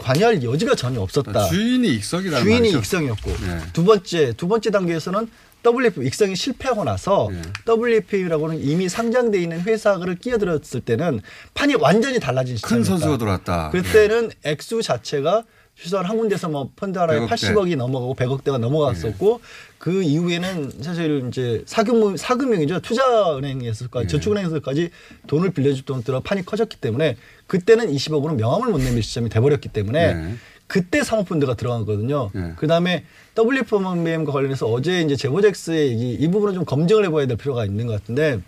[0.00, 1.48] 관여할 여지가 전혀 없었다.
[1.48, 2.78] 주인이 익성이라는 주인이 말이죠.
[2.78, 3.58] 익성이었고 네.
[3.72, 5.28] 두 번째 두 번째 단계에서는
[5.64, 7.42] WFM 익성이 실패하고 나서 네.
[7.68, 11.20] WFM이라고는 이미 상장돼 있는 회사를 끼어들었을 때는
[11.54, 12.88] 판이 완전히 달라진 큰 시점이었다.
[12.88, 13.70] 선수가 들어왔다.
[13.70, 15.44] 그때는 액수 자체가
[15.82, 17.34] 최소한 한 군데서 뭐 펀드 하나에 100억 대.
[17.34, 19.40] 80억이 넘어가고 100억대가 넘어갔었고
[19.78, 24.10] 그 이후에는 사실 이제 사금융 사금융이죠 투자은행에서까지 네.
[24.10, 24.90] 저축은행에서까지
[25.26, 27.16] 돈을 빌려줄 돈들어 판이 커졌기 때문에
[27.46, 30.34] 그때는 20억으로 명함을 못 내밀 시점이 돼버렸기 때문에 네.
[30.66, 32.30] 그때 사모펀드가 들어가거든요.
[32.32, 32.52] 네.
[32.56, 33.04] 그 다음에
[33.36, 37.94] WFM과 관련해서 어제 이제 제보잭스의 얘기 이 부분은 좀 검증을 해봐야 될 필요가 있는 것
[37.94, 38.40] 같은데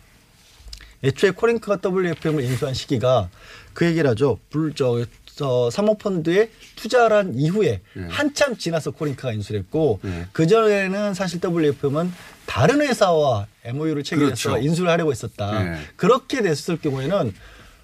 [1.03, 3.29] 애초에 코링크가 WFM을 인수한 시기가
[3.73, 4.39] 그 얘기를 하죠.
[4.51, 5.05] 불, 저,
[5.43, 8.07] 저 사모펀드에 투자를 한 이후에 네.
[8.09, 10.27] 한참 지나서 코링크가 인수를 했고 네.
[10.31, 12.13] 그 전에는 사실 WFM은
[12.47, 14.65] 다른 회사와 MOU를 체결해서 그렇죠.
[14.65, 15.65] 인수를 하려고 했었다.
[15.65, 15.79] 네.
[15.97, 17.35] 그렇게 됐을 경우에는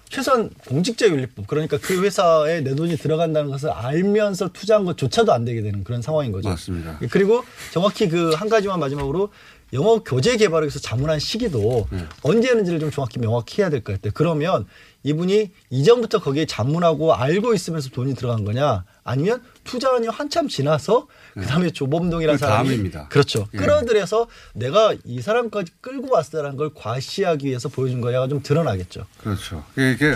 [0.07, 5.83] 최소한 공직자윤리법 그러니까 그 회사에 내 돈이 들어간다는 것을 알면서 투자한 것조차도 안 되게 되는
[5.83, 6.47] 그런 상황인 거죠.
[6.47, 6.97] 맞습니다.
[7.11, 7.43] 그리고
[7.73, 9.31] 정확히 그 한 가지만 마지막으로
[9.73, 12.05] 영어 교재 개발을 위해서 자문한 시기도 네.
[12.23, 14.11] 언제였는지를 좀 정확히 명확히 해야 될 것 같아요.
[14.15, 14.65] 그러면
[15.03, 22.37] 이분이 이전부터 거기에 자문하고 알고 있으면서 돈이 들어간 거냐 아니면 투자한이 한참 지나서 그다음에 조범동이라는
[22.37, 23.07] 그 사람이 다음입니다.
[23.07, 23.47] 그렇죠.
[23.53, 23.57] 예.
[23.57, 29.05] 끌어들여서 내가 이 사람까지 끌고 왔다는 걸 과시하기 위해서 보여준 거냐가 좀 드러나겠죠.
[29.21, 29.63] 그렇죠.
[29.77, 30.15] 이게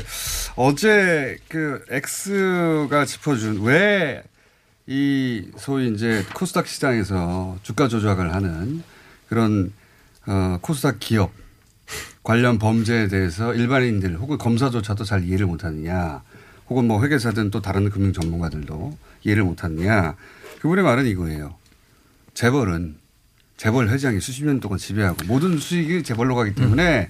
[0.55, 4.23] 어제 그 X가 짚어준 왜
[4.85, 8.83] 이 소위 이제 코스닥 시장에서 주가 조작을 하는
[9.29, 9.71] 그런
[10.27, 11.31] 어 코스닥 기업
[12.23, 16.23] 관련 범죄에 대해서 일반인들 혹은 검사조차도 잘 이해를 못하느냐
[16.69, 20.15] 혹은 뭐 회계사든 또 다른 금융 전문가들도 이해를 못하느냐.
[20.61, 21.55] 그분의 말은 이거예요.
[22.33, 22.95] 재벌은
[23.57, 27.09] 재벌 회장이 수십 년 동안 지배하고 모든 수익이 재벌로 가기 때문에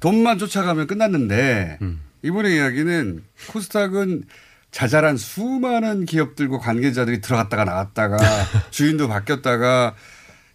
[0.00, 1.78] 돈만 쫓아가면 끝났는데
[2.22, 4.24] 이분의 이야기는 코스닥은
[4.70, 8.18] 자잘한 수많은 기업들과 관계자들이 들어갔다가 나왔다가
[8.70, 9.94] 주인도 바뀌었다가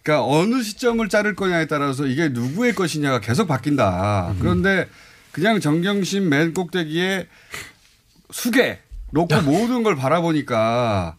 [0.04, 4.36] 그러니까 어느 시점을 자를 거냐에 따라서 이게 누구의 것이냐가 계속 바뀐다.
[4.38, 4.86] 그런데
[5.32, 7.26] 그냥 정경심 맨 꼭대기에
[8.30, 8.80] 수계
[9.12, 11.16] 놓고 모든 걸 바라보니까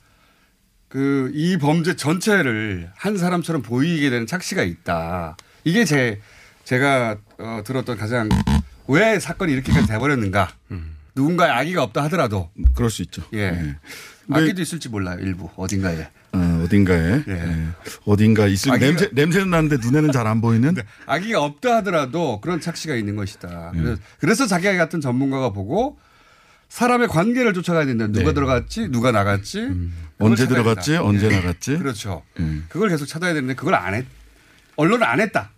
[0.88, 5.36] 그 이 범죄 전체를 한 사람처럼 보이게 되는 착시가 있다.
[5.66, 6.22] 이게 제
[6.64, 8.30] 제가 어, 들었던 가장
[8.88, 10.52] 왜 사건이 이렇게까지 돼버렸는가.
[11.16, 13.24] 누군가의 악의가 없다 하더라도 그럴 수 있죠.
[13.34, 13.52] 예.
[13.52, 13.76] 네.
[14.30, 16.08] 악의도 있을지 몰라요 일부 어딘가에.
[16.66, 17.68] 어, 어딘가에 예.
[18.06, 20.76] 어딘가 있을 아기가- 냄새 냄새는 나는데 눈에는 잘 안 보이는
[21.06, 23.72] 악의가 없다 하더라도 그런 착시가 있는 것이다.
[23.76, 23.82] 네.
[23.82, 25.98] 그래서, 그래서 자기 같은 전문가가 보고
[26.70, 28.08] 사람의 관계를 쫓아가야 된다.
[28.08, 28.30] 누가 네.
[28.30, 28.34] 음.
[28.34, 31.06] 들어갔지, 누가 나갔지, 그걸 언제 들어갔지 된다.
[31.06, 31.36] 언제 예.
[31.36, 32.24] 나갔지 그렇죠.
[32.40, 32.44] 예.
[32.70, 34.06] 그걸 계속 찾아야 되는데 그걸 안 했.
[34.78, 35.52] 언론은 안 했다.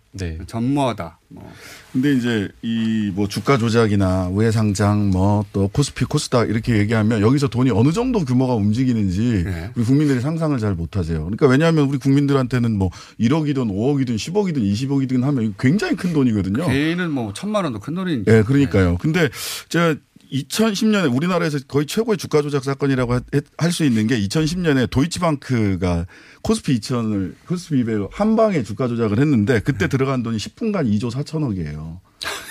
[0.46, 1.18] 전무하다.
[1.28, 1.52] 뭐.
[1.92, 7.48] 근데 이제 이 뭐 주가 조작이나 우회 상장 뭐 또 코스피 코스닥 이렇게 얘기하면 여기서
[7.48, 9.70] 돈이 어느 정도 규모가 움직이는지 네.
[9.76, 11.18] 우리 국민들이 상상을 잘 못하세요.
[11.18, 12.90] 그러니까 왜냐하면 우리 국민들한테는 뭐
[13.20, 16.66] 1억이든 5억이든 10억이든 20억이든 하면 굉장히 큰 돈이거든요.
[16.66, 18.32] 개인은 뭐 천만 원도 큰 돈이니까.
[18.38, 18.96] 예, 그러니까요.
[18.98, 19.28] 근데
[19.68, 19.94] 제가
[20.32, 23.18] 2010년에 우리나라에서 거의 최고의 주가 조작 사건이라고
[23.56, 26.06] 할 수 있는 게 2010년에 도이치방크가
[26.42, 29.88] 코스피 2000을 코스피 200을 한 방에 주가 조작을 했는데 그때 네.
[29.88, 32.00] 들어간 돈이 10분간 2조 4천억이에요.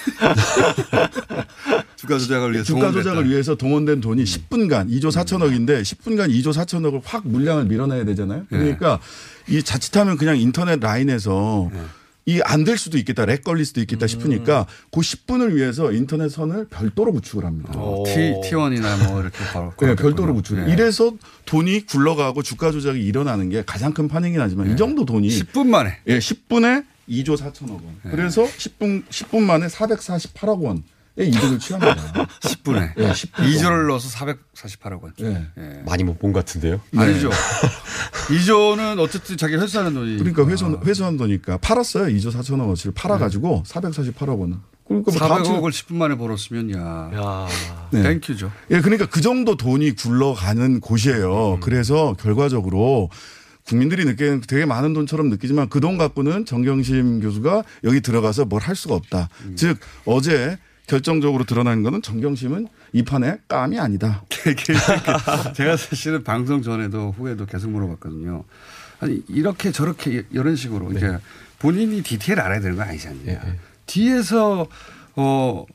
[1.98, 2.92] 주가 조작을 위해서 주가.
[2.92, 8.42] 조작을 위해서 동원된 돈이 10분간 2조 4천억인데 10분간 2조 4천억을 확 물량을 밀어내야 되잖아요.
[8.50, 8.58] 네.
[8.58, 9.00] 그러니까
[9.50, 11.70] 이 자칫하면 그냥 인터넷 라인에서
[12.28, 16.68] 이 안 될 수도 있겠다, lag 걸릴 수도 있겠다 싶으니까 그 10분을 위해서 인터넷 선을
[16.68, 17.72] 별도로 구축을 합니다.
[17.72, 19.74] T T1이나 뭐 이렇게 바로.
[19.80, 20.58] 네, 별도로 구축.
[20.60, 20.74] 네.
[20.74, 21.13] 이래서
[21.46, 26.00] 돈이 굴러가고 주가 조작이 일어나는 게 가장 큰 파행이 나지만 이 정도 돈이 10분 만에.
[26.08, 27.84] 예, 10분에 2조 4천억 원.
[28.04, 30.84] 그래서 10분 10분 만에 448억 원의
[31.23, 31.95] 이득을 취합니다.
[32.41, 32.91] 10분에.
[32.97, 34.08] 예, 10분 2조를 넣어서
[34.53, 35.13] 448억 원.
[35.21, 35.47] 예.
[35.86, 36.80] 많이 못 본 것 같은데요.
[36.95, 37.30] 아니죠.
[38.30, 40.17] 2조는 어쨌든 자기 회수하는 돈이.
[40.17, 42.06] 그러니까 회수 회수한 돈이니까 팔았어요.
[42.15, 44.58] 2조 4천억 원치를 팔아 가지고 448억 원은.
[44.88, 47.47] 그러니까 뭐 다음 주- 400억을 10분 만에 벌었으면 야.
[47.91, 48.03] 네.
[48.04, 48.52] thank you죠.
[48.71, 51.56] 예, 그러니까 그 정도 돈이 굴러가는 곳이에요.
[51.56, 51.60] 음.
[51.60, 53.10] 그래서 결과적으로
[53.65, 58.75] 국민들이 느끼는 되게 많은 돈처럼 느끼지만 그 돈 갖고는 정경심 교수가 여기 들어가서 뭘 할
[58.75, 59.27] 수가 없다.
[59.45, 59.56] 음.
[59.58, 64.23] 즉 어제 결정적으로 드러난 거는 정경심은 이 판의 깜이 아니다.
[65.54, 68.45] 제가 사실은 방송 전에도 후에도 계속 물어봤거든요.
[69.00, 70.97] 아니 이렇게 저렇게 이런 식으로 네.
[70.97, 71.17] 이제
[71.60, 73.41] 본인이 디테일 알아야 되는 거 아니지 않냐.
[73.86, 74.67] 뒤에서
[75.15, 75.65] 어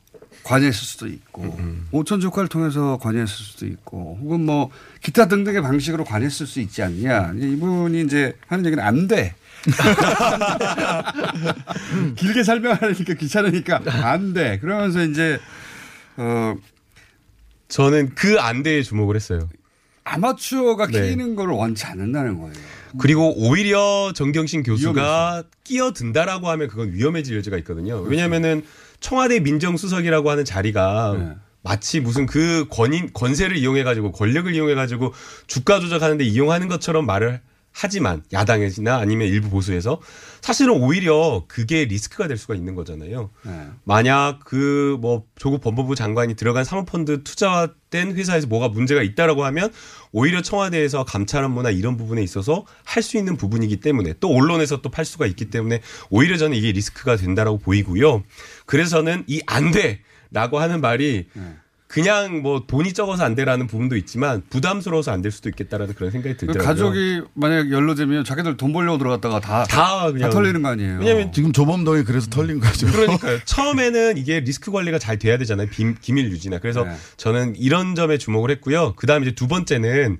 [0.45, 4.71] 관여했을 수도 있고 음, 오천 조카를 통해서 관여했을 수도 있고 혹은 뭐
[5.03, 7.35] 기타 등등의 방식으로 관여했을 수 있지 않냐.
[7.37, 9.35] 이분이 이제 하는 얘기는 안 돼.
[12.17, 14.59] 길게 설명하니까 귀찮으니까 안 돼.
[14.59, 15.39] 그러면서 이제
[16.17, 16.55] 어
[17.69, 19.49] 저는 그 안대에 주목을 했어요.
[20.05, 21.11] 아마추어가 네.
[21.11, 22.55] 끼는 걸 원치 않는다는 거예요.
[22.99, 27.95] 그리고 오히려 정경심 교수가 끼어든다라고 하면 그건 위험해질 여지가 있거든요.
[27.95, 28.11] 그렇죠.
[28.11, 28.65] 왜냐하면은
[29.01, 31.33] 청와대 민정수석이라고 하는 자리가 네.
[31.63, 35.15] 마치 무슨 그 권인 권세를 이용해 가지고 권력을 이용해 가지고
[35.47, 37.41] 주가 조작하는데 이용하는 것처럼 말을
[37.73, 40.01] 하지만 야당이나 아니면 일부 보수에서
[40.41, 43.31] 사실은 오히려 그게 리스크가 될 수가 있는 거잖아요.
[43.45, 43.67] 네.
[43.85, 49.73] 만약 그 뭐 조국 법무부 장관이 들어간 사모펀드 투자된 회사에서 뭐가 문제가 있다라고 하면
[50.13, 54.91] 오히려 청와대에서 감찰 업무나 이런 부분에 있어서 할 수 있는 부분이기 때문에 또 언론에서 또
[54.91, 55.81] 팔 수가 있기 때문에
[56.11, 58.23] 오히려 저는 이게 리스크가 된다라고 보이고요.
[58.67, 61.27] 그래서 저는 이 안 돼라고 하는 말이
[61.93, 66.35] 그냥 뭐 돈이 적어서 안 돼라는 부분도 있지만 부담스러워서 안 될 수도 있겠다라는 그런 생각이
[66.37, 66.67] 그 들더라고요.
[66.67, 70.99] 가족이 만약 연루되면 자기들 돈 벌려고 들어갔다가 다, 다 그냥 털리는 거 아니에요.
[71.01, 72.87] 왜냐면 지금 조범동이 그래서 털린 거죠.
[72.87, 73.39] 그러니까요.
[73.45, 75.69] 처음에는 이게 리스크 관리가 잘 돼야 되잖아요.
[75.69, 76.59] 비, 기밀 유지나.
[76.59, 76.97] 그래서 네.
[77.19, 78.95] 저는 이런 점에 주목을 했고요.
[78.97, 80.19] 그 다음에 이제 두 번째는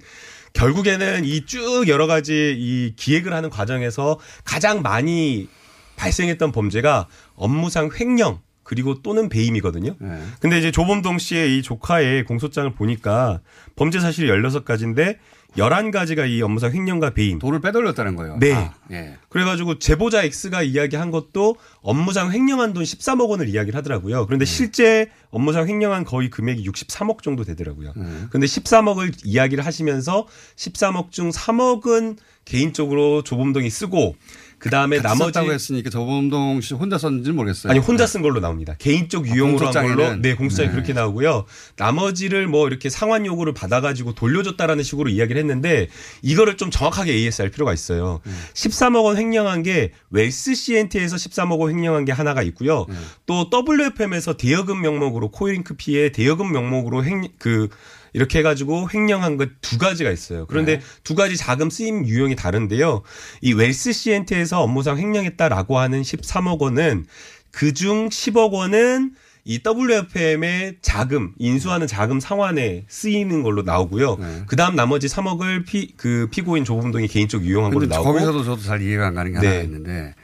[0.53, 5.49] 결국에는 이 쭉 여러 가지 이 기획을 하는 과정에서 가장 많이
[5.97, 9.97] 발생했던 범죄가 업무상 횡령 그리고 또는 배임이거든요.
[9.99, 10.23] 네.
[10.41, 13.41] 근데 이제 조범동 씨의 이 조카의 공소장을 보니까
[13.77, 15.19] 범죄 사실이 16가지인데
[15.57, 17.39] 11가지가 이 업무상 횡령과 배임.
[17.39, 18.39] 돈을 빼돌렸다는 거예요.
[18.39, 18.55] 네.
[18.55, 19.19] 아, 예.
[19.29, 24.21] 그래가지고 제보자 X가 이야기한 것도 업무상 횡령한 돈 13억 원을 이야기를 하더라고요.
[24.21, 24.25] 네.
[24.27, 27.93] 그런데 실제 업무상 횡령한 거의 금액이 63억 정도 되더라고요.
[27.95, 28.07] 네.
[28.31, 34.17] 근데 13억을 이야기를 하시면서 13억 중 3억은 개인적으로 조범동이 쓰고
[34.63, 37.73] 그 다음에 나머지 썼다고 했으니까 저범동 씨 혼자 썼는지는 모르겠어요.
[37.73, 38.77] 아니 혼자 쓴 걸로 나옵니다.
[38.79, 40.15] 개인적 유용으로 한 걸로.
[40.15, 40.73] 네 공소장이 네.
[40.73, 41.47] 그렇게 나오고요.
[41.77, 45.89] 나머지를 뭐 이렇게 상환 요구를 받아가지고 돌려줬다라는 식으로 이야기를 했는데
[46.23, 48.21] 이거를 좀 정확하게 AS할 필요가 있어요.
[48.55, 52.87] 13억 원 횡령한 게 웰스 CNT에서 13억 원 횡령한 게 하나가 있고요.
[53.27, 57.69] 또 WFM에서 대여금 명목으로 코링크 PE에 대여금 명목으로 횡그
[58.13, 60.47] 이렇게 해가지고 횡령한 것 두 가지가 있어요.
[60.47, 63.03] 그런데 두 가지 자금 쓰임 유형이 다른데요.
[63.41, 67.07] 이 웰스 CNT에서 업무상 횡령했다라고 하는 13억 원은
[67.53, 69.13] 그중 10억 원은
[69.45, 74.19] 이 WFM의 자금 인수하는 자금 상환에 쓰이는 걸로 나오고요.
[74.47, 78.13] 그 다음 나머지 3억을 피, 그 피고인 조범동이 개인적 유용한 걸로 나오고.
[78.13, 79.47] 거기서도 저도 잘 이해가 안 가는 게 네.
[79.49, 80.15] 하나 있는데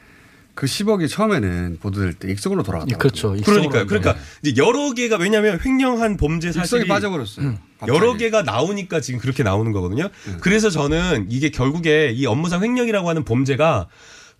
[0.59, 2.97] 그 10억이 처음에는 보도될 때 익성으로 돌아갔다.
[2.97, 3.33] 그렇죠.
[3.45, 3.87] 그러니까요.
[3.87, 7.55] 그러니까 이제 여러 개가 왜냐하면 횡령한 범죄 사실이 익성이 빠져버렸어요.
[7.79, 7.97] 갑자기.
[7.97, 10.09] 여러 개가 나오니까 지금 그렇게 나오는 거거든요.
[10.41, 13.87] 그래서 저는 이게 결국에 이 업무상 횡령이라고 하는 범죄가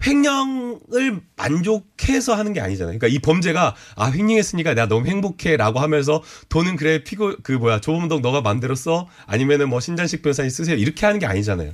[0.05, 2.97] 횡령을 만족해서 하는 게 아니잖아요.
[2.97, 8.21] 그러니까 이 범죄가 아 횡령했으니까 내가 너무 행복해라고 하면서 돈은 그래 피고 그 뭐야 조범동
[8.21, 11.71] 너가 만들었어 아니면은 뭐 신잔식 변호사님 쓰세요 이렇게 하는 게 아니잖아요.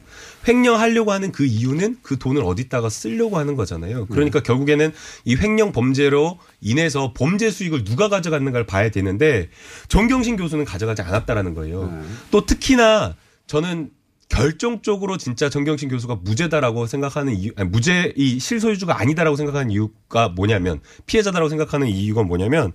[0.48, 4.08] 횡령하려고 하는 그 이유는 그 돈을 어디다가 쓰려고 하는 거잖아요.
[4.08, 4.92] 그러니까 결국에는
[5.26, 9.50] 이 횡령 범죄로 인해서 범죄 수익을 누가 가져갔는가를 봐야 되는데
[9.88, 12.04] 정경심 교수는 가져가지 않았다라는 거예요.
[12.32, 13.16] 또 특히나
[13.48, 13.92] 저는
[14.28, 20.80] 결정적으로 진짜 정경심 교수가 무죄다라고 생각하는 이유, 아니, 무죄 이 실소유주가 아니다라고 생각하는 이유가 뭐냐면
[21.06, 22.74] 피해자다라고 생각하는 이유가 뭐냐면.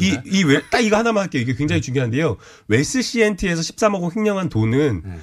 [0.00, 1.42] 이이딱 이거 하나만 할게요.
[1.42, 2.36] 이게 굉장히 중요한데요.
[2.68, 5.18] 웰스 CNT에서 13억 원 횡령한 돈은 네.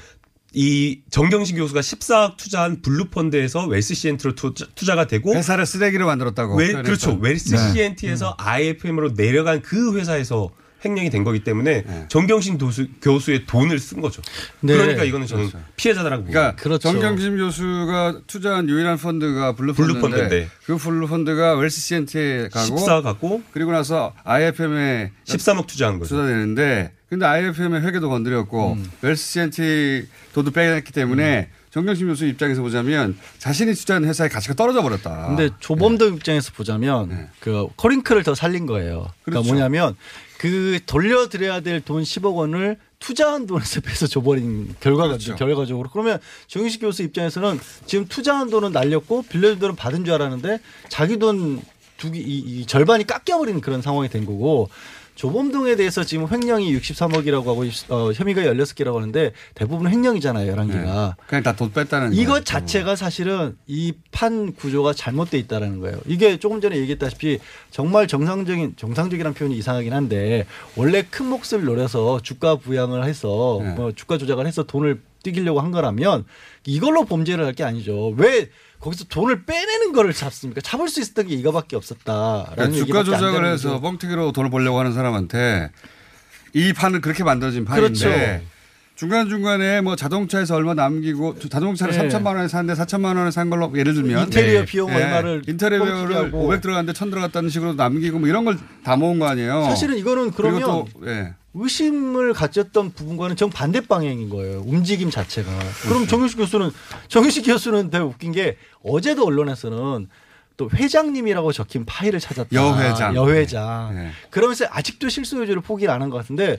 [0.53, 6.55] 이 정경심 교수가 14억 투자한 블루펀드에서 웰스 CNT로 투자, 투자가 되고 회사를 쓰레기로 만들었다고.
[6.55, 6.83] 웰, 표현했어요.
[6.83, 7.17] 그렇죠.
[7.21, 7.73] 웰스 네.
[7.73, 10.49] CNT에서 IFM으로 내려간 그 회사에서
[10.83, 12.05] 횡령이 된 거기 때문에 네.
[12.07, 14.21] 정경심 교수, 교수의 돈을 쓴 거죠.
[14.61, 14.75] 네.
[14.75, 16.79] 그러니까 이거는 저는 피해자다라고 그러니까 봅니다.
[16.79, 20.49] 정경심 교수가 투자한 유일한 펀드가 블루펀드인데 블루펀드인데.
[20.65, 26.15] 그 블루펀드가 웰스 CNT에 가고 14 갖고 그리고 나서 IFM에 13억 투자한 거죠.
[26.15, 33.73] 투자되는데 근데 IFM의 회계도 건드렸고 웰스 CNT 돈도 빼냈기 때문에 정경심 교수 입장에서 보자면 자신이
[33.73, 35.27] 투자한 회사의 가치가 떨어져 버렸다.
[35.27, 39.07] 근데 조범동 입장에서 보자면 그 커링크를 더 살린 거예요.
[39.23, 39.47] 그러니까 그렇죠.
[39.47, 39.95] 뭐냐면
[40.41, 45.87] 그 돌려드려야 될 돈 10억 원을 투자한 돈에서 빼서 줘버린 결과가 결과적으로.
[45.91, 51.61] 그러면 정윤식 교수 입장에서는 지금 투자한 돈은 날렸고 빌려준 돈은 받은 줄 알았는데 자기 돈
[51.97, 54.69] 두기 이, 이 절반이 깎여버리는 그런 상황이 된 거고
[55.21, 61.13] 조범동에 대해서 지금 횡령이 63억이라고 하고 어, 혐의가 16개라고 하는데 대부분 횡령이잖아요, 11개가.
[61.27, 62.43] 그냥 다 돈 뺐다는 이것 거죠.
[62.45, 65.99] 자체가 사실은 이 판 구조가 잘못돼 있다라는 거예요.
[66.07, 67.37] 이게 조금 전에 얘기했다시피
[67.69, 70.45] 정말 정상적인 정상적이라는 표현이 이상하긴 한데
[70.75, 73.73] 원래 큰 몫을 노려서 주가 부양을 해서 네.
[73.75, 76.25] 뭐 주가 조작을 해서 돈을 띄기려고 한 거라면
[76.65, 78.09] 이걸로 범죄를 할 게 아니죠.
[78.17, 78.49] 왜
[78.81, 80.59] 거기서 돈을 빼내는 거를 잡습니까?
[80.61, 83.79] 잡을 수 있었던 게 이거밖에 없었다라는 그러니까 주가 조작을 해서.
[83.79, 85.69] 뻥튀기로 돈을 벌려고 하는 사람한테
[86.53, 88.45] 이 판을 그렇게 만들어진 판인데 그렇죠.
[88.95, 92.07] 중간 중간에 뭐 자동차에서 얼마 남기고 자동차를 네.
[92.07, 94.95] 3천만 원에 샀는데 4천만 원에 산 걸로 예를 들면 인테리어 비용 예.
[94.95, 96.37] 얼마를 인테리어를 뻥튀기하고.
[96.45, 99.63] 500 들어갔는데 1000 들어갔다는 식으로 남기고 뭐 이런 걸 다 모은 거 아니에요.
[99.63, 101.33] 사실은 이거는 그러면 또, 예.
[101.53, 104.61] 의심을 가졌던 부분과는 정 반대 방향인 거예요.
[104.65, 105.49] 움직임 자체가.
[105.57, 105.89] 그렇죠.
[105.89, 106.71] 그럼 정윤식 교수는
[107.09, 110.07] 정윤식 교수는 되게 웃긴 게 어제도 언론에서는
[110.57, 112.49] 또 회장님이라고 적힌 파일을 찾았다.
[112.53, 113.15] 여회장.
[113.15, 113.95] 여회장.
[113.95, 114.11] 네.
[114.29, 116.57] 그러면서 아직도 실소유주를 포기를 안 한 것 같은데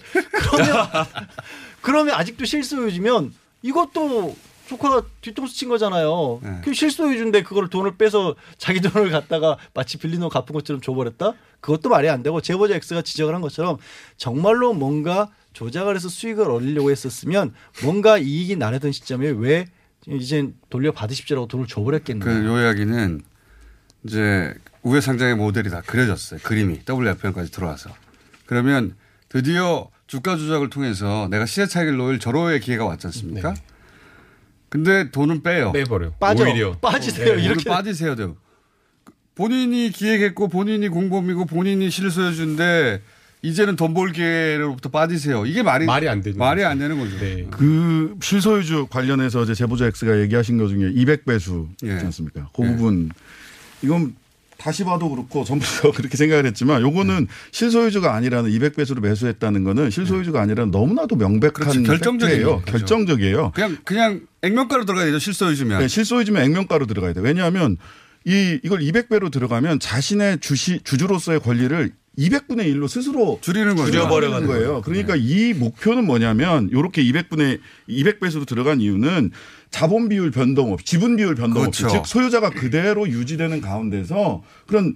[0.51, 0.87] 그러면
[1.81, 3.33] 그러면 아직도 실소유주면
[3.63, 4.37] 이것도
[4.67, 6.41] 조카가 뒤통수 친 거잖아요.
[6.43, 6.61] 네.
[6.65, 11.35] 그 실소유주인데 그걸 돈을 빼서 자기 돈을 갖다가 마치 빌린 돈 갚은 것처럼 줘버렸다?
[11.61, 13.79] 그것도 말이 안 되고 제보자 X가 지적을 한 것처럼
[14.17, 19.67] 정말로 뭔가 조작을 해서 수익을 얻으려고 했었으면 뭔가 이익이 나려던 시점에 왜
[20.09, 22.25] 이제 돌려받으십시오라고 돈을 줘버렸겠나.
[22.25, 23.23] 그요 이야기는
[24.05, 26.41] 이제 우회 상장의 모델이 다 그려졌어요.
[26.43, 27.91] 그림이 WFM까지 들어와서.
[28.47, 28.97] 그러면
[29.29, 33.55] 드디어 주가 조작을 통해서 내가 시세 차익을 놓을 절호의 기회가 왔지 않습니까?
[34.73, 35.71] 근데 돈은 빼요.
[35.73, 36.13] 빼버려.
[36.19, 36.45] 빠져.
[36.45, 36.73] 오히려.
[36.79, 37.37] 빠지세요.
[37.37, 37.69] 네, 이렇게.
[37.69, 38.17] 빠지세요.
[38.17, 38.37] 돼요.
[39.35, 43.03] 본인이 기획했고 본인이 공범이고 본인이 실소해준데
[43.43, 45.45] 이제는 돈 벌 기회로부터 빠지세요.
[45.45, 47.17] 이게 말이 말이 안 되는 말이 안 되는 거죠.
[47.51, 51.93] 그 실소유주 관련해서 이제 제보자 X가 얘기하신 것 중에 200배수 예.
[51.93, 52.49] 있지 않습니까?
[52.55, 53.11] 그 부분
[53.83, 54.15] 이건
[54.63, 60.41] 다시 봐도 그렇고 전부 다 그렇게 생각을 했지만 요거는 실소유주가 아니라는 200배수로 매수했다는 거는 실소유주가
[60.41, 61.67] 아니라는 너무나도 명백한.
[62.63, 62.73] 거죠.
[62.73, 63.51] 결정적이에요.
[63.51, 65.19] 그냥 그냥 액면가로 들어가야 되죠.
[65.19, 65.81] 실소유주면.
[65.81, 67.21] 네, 실소유주면 액면가로 들어가야 돼.
[67.21, 67.77] 왜냐하면
[68.25, 73.91] 이 이걸 200배로 들어가면 자신의 주시 주주로서의 권리를 200분의 1로 스스로 줄이는 거죠.
[73.91, 74.83] 줄여버려가는 거예요.
[74.83, 79.31] 그러니까 이 목표는 뭐냐면 이렇게 200분의 200배수로 들어간 이유는
[79.71, 82.03] 자본 비율 변동 없이 지분 비율 변동 없이 그렇죠.
[82.03, 84.95] 즉 소유자가 그대로 유지되는 가운데서 그런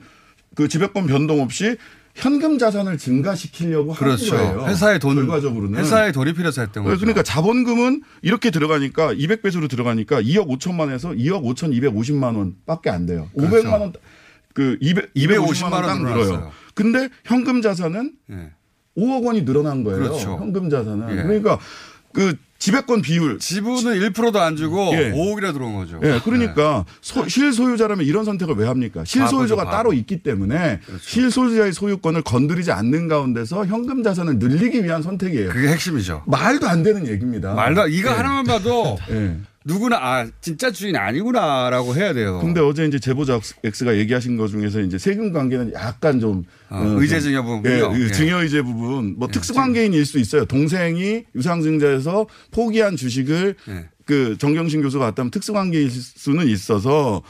[0.55, 1.77] 그 지배권 변동 없이
[2.15, 4.37] 현금 자산을 증가시키려고 그렇죠.
[4.37, 4.69] 하는 거예요.
[4.69, 6.99] 회사의 돈 결과적으로는 회사의 돈이 필요해서 했던 거죠.
[6.99, 13.29] 그러니까 자본금은 이렇게 들어가니까 200배수로 들어가니까 2억 5천만에서 2억 5천 250만 원밖에 안 돼요.
[13.37, 13.69] 그렇죠.
[13.69, 13.93] 500만 원,
[14.55, 16.53] 그 200, 250만 원딱 늘어났어요.
[16.77, 18.51] 근데 현금 자산은 예.
[18.97, 19.99] 5억 원이 늘어난 거예요.
[19.99, 20.37] 그렇죠.
[20.39, 21.11] 현금 자산은.
[21.19, 21.23] 예.
[21.23, 21.59] 그러니까
[22.13, 23.39] 그 지배권 비율.
[23.39, 25.11] 지분은 1%도 안 주고 예.
[25.13, 26.01] 5억이라 들어온 거죠.
[26.03, 29.05] 예, 그러니까 소- 실소유자라면 이런 선택을 왜 합니까?
[29.05, 29.71] 실소유자가 바보죠, 바보.
[29.71, 35.51] 따로 있기 때문에 실소유자의 소유권을 건드리지 않는 가운데서 현금 자산을 늘리기 위한 선택이에요.
[35.51, 36.23] 그게 핵심이죠.
[36.27, 37.53] 말도 안 되는 얘기입니다.
[37.55, 38.15] 말도 안- 이거 예.
[38.15, 39.37] 하나만 봐도 예.
[39.67, 42.39] 누구나 아 진짜 주인 아니구나라고 해야 돼요.
[42.41, 47.01] 근데 어제 이제 제보자 X가 얘기하신 것 중에서 이제 세금 관계는 약간 좀 아, 어,
[47.01, 47.93] 의제 좀- 증여 부분이요?
[47.97, 48.13] 예, 예.
[48.13, 50.45] 증여 의제 부분 뭐 특수관계인일 수 있어요.
[50.45, 53.89] 동생이 유상증자에서 포기한 주식을 예.
[54.05, 57.23] 그 정경심 교수가 왔다면 특수관계일 수는 있어서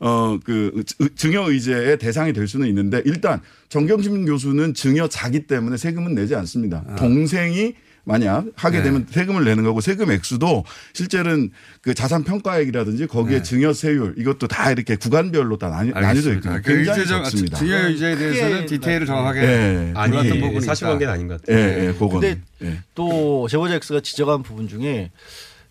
[0.00, 0.82] 어 그
[1.14, 6.84] 증여 의제의 대상이 될 수는 있는데 일단 정경심 교수는 증여 자기 때문에 세금은 내지 않습니다.
[6.96, 7.74] 동생이
[8.08, 8.84] 만약 하게 네.
[8.84, 11.50] 되면 세금을 내는 거고 세금 액수도 실제는
[11.80, 13.42] 그 자산 평가액이라든지 거기에 네.
[13.42, 16.56] 증여세율 이것도 다 이렇게 구간별로 다 나뉘, 나뉘어져 알겠습니다.
[16.56, 16.62] 있거든요.
[16.62, 17.58] 그 굉장히 의제적- 적습니다.
[17.58, 19.92] 증여 의제에 대해서는 크게 디테일을 정확하게 예.
[19.96, 21.12] 아니, 몰랐던 부분이 사실관계는 있다.
[21.14, 21.58] 아닌 것 같아요.
[21.58, 22.08] 예, 예, 그건.
[22.20, 22.78] 근데 예.
[22.94, 25.10] 또 제보자 X가 지적한 부분 중에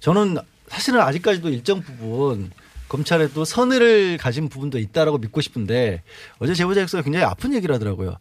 [0.02, 0.36] 저는
[0.68, 2.52] 사실은 아직까지도 일정 부분
[2.90, 6.04] 검찰에 또 선의를 가진 부분도 있다라고 믿고 싶은데
[6.40, 8.18] 어제 제보자 X가 굉장히 아픈 얘기를 하더라고요.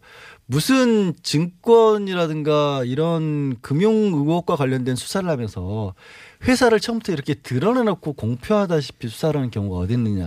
[0.47, 5.95] 무슨 증권이라든가 이런 금융 의혹과 관련된 수사를 하면서
[6.43, 10.25] 회사를 처음부터 이렇게 드러내놓고 공표하다시피 수사를 하는 경우가 어디 있느냐.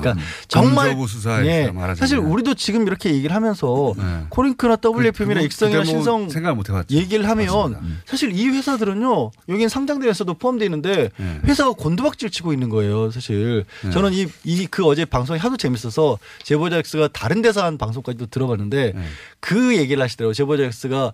[0.00, 0.14] 그러니까
[0.48, 0.90] 정말
[1.46, 1.72] 예.
[1.96, 4.02] 사실 우리도 지금 이렇게 얘기를 하면서 네.
[4.28, 6.94] 코링크나 WFM이나 그- 익성이나 그때 뭐 신성 생각을 못 해봤죠.
[6.94, 7.48] 얘기를 하면
[8.06, 11.40] 사실 이 회사들은요 여기는 상장된 회사도 포함되어 있는데 네.
[11.44, 13.90] 회사가 곤두박질 치고 있는 거예요 사실 네.
[13.90, 18.92] 저는 이 이 그 어제 방송이 하도 재밌어서 제보자 X가 다른 데서 한 방송까지도 들어봤는데
[18.94, 19.02] 네.
[19.40, 21.12] 그 얘기를 하시더라고요 제보자 X가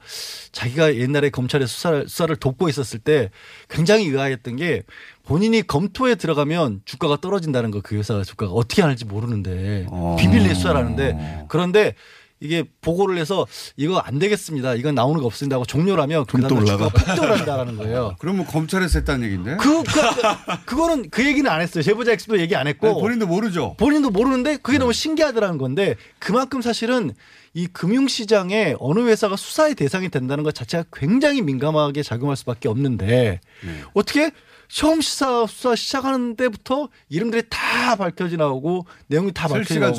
[0.52, 3.30] 자기가 옛날에 검찰의 수사를, 수사를 돕고 있었을 때
[3.68, 4.82] 굉장히 의아했던 게
[5.24, 10.16] 본인이 검토에 들어가면 주가가 떨어진다는 거 그 회사 주가가 어떻게 하는지 모르는데 어.
[10.18, 11.94] 비밀리에 수사라는데 그런데
[12.38, 13.46] 이게 보고를 해서
[13.76, 14.74] 이거 안 되겠습니다.
[14.74, 16.88] 이건 나오는 거 없습니다 하고 종료를 하면 그또 다음에 올라가.
[16.88, 18.16] 주가가 폭등을 한다라는 거예요.
[18.20, 19.56] 그럼 뭐 검찰에서 했다는 얘기인데?
[19.56, 21.82] 그, 그, 그거는 그 얘기는 안 했어요.
[21.82, 22.88] 제보자 엑스도 얘기 안 했고.
[22.88, 23.74] 아니, 본인도 모르죠.
[23.78, 27.12] 본인도 모르는데 그게 너무 신기하더라는 건데 그만큼 사실은
[27.56, 33.82] 이 금융시장에 어느 회사가 수사의 대상이 된다는 것 자체가 굉장히 민감하게 작용할 수밖에 없는데 네.
[33.94, 34.30] 어떻게
[34.68, 39.96] 처음 시사 수사 시작하는 때부터 이름들이 다 밝혀져 나오고 내용이 다 실시간 나오고.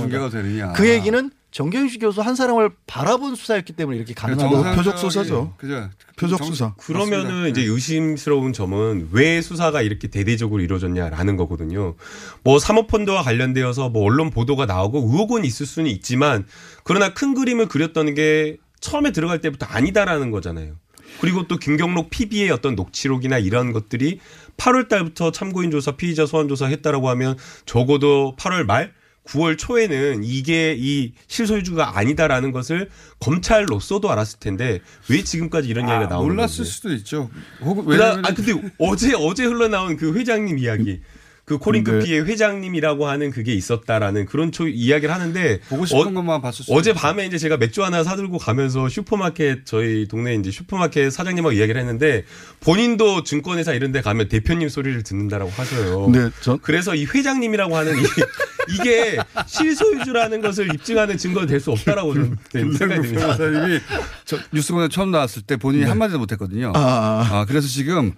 [0.73, 5.53] 그 얘기는 정경식 교수 한 사람을 바라본 수사였기 때문에 이렇게 가능한 정상적인- 표적 수사죠.
[5.57, 5.89] 그죠.
[6.17, 6.73] 표적 정- 수사.
[6.75, 7.47] 그러면은 맞습니다.
[7.47, 11.95] 이제 의심스러운 점은 왜 수사가 이렇게 대대적으로 이루어졌냐라는 거거든요.
[12.43, 16.45] 뭐 사모펀드와 관련되어서 뭐 언론 보도가 나오고 의혹은 있을 수는 있지만
[16.83, 20.73] 그러나 큰 그림을 그렸던 게 처음에 들어갈 때부터 아니다라는 거잖아요.
[21.21, 24.19] 그리고 또 김경록 PB의 어떤 녹취록이나 이런 것들이
[24.57, 28.93] 8월 달부터 참고인 조사, 피의자 소환 조사 했다라고 하면 적어도 8월 말
[29.27, 36.27] 9월 초에는 이게 이 실소유주가 아니다라는 것을 검찰로서도 알았을 텐데 왜 지금까지 이런 이야기가 나오는
[36.35, 36.63] 몰랐을 건지.
[36.71, 37.29] 수도 있죠.
[37.61, 41.01] 혹은 그다, 아 근데 어제 어제 흘러나온 그 회장님 이야기.
[41.47, 46.73] 그 코링크피의 회장님이라고 하는 그게 있었다라는 그런 초, 이야기를 하는데 보고 싶은 것만 봤을 수
[46.73, 46.91] 어제.
[46.91, 52.25] 밤에 이제 제가 맥주 하나 사들고 가면서 슈퍼마켓 저희 동네 이제 슈퍼마켓 사장님하고 이야기를 했는데
[52.59, 56.09] 본인도 증권회사 이런 데 가면 대표님 소리를 듣는다라고 하셔요.
[56.11, 58.03] 네, 전 그래서 이 회장님이라고 하는 이,
[58.81, 62.37] 이게 실소유주라는 것을 입증하는 증거가 될 수 없다라고 저는
[62.77, 63.37] 생각이 듭니다.
[63.37, 63.79] 변호사님이
[64.25, 66.73] 저 뉴스공장 처음 나왔을 때 본인이 한마디도 못했거든요.
[66.75, 67.27] 아, 아.
[67.31, 68.11] 아, 그래서 지금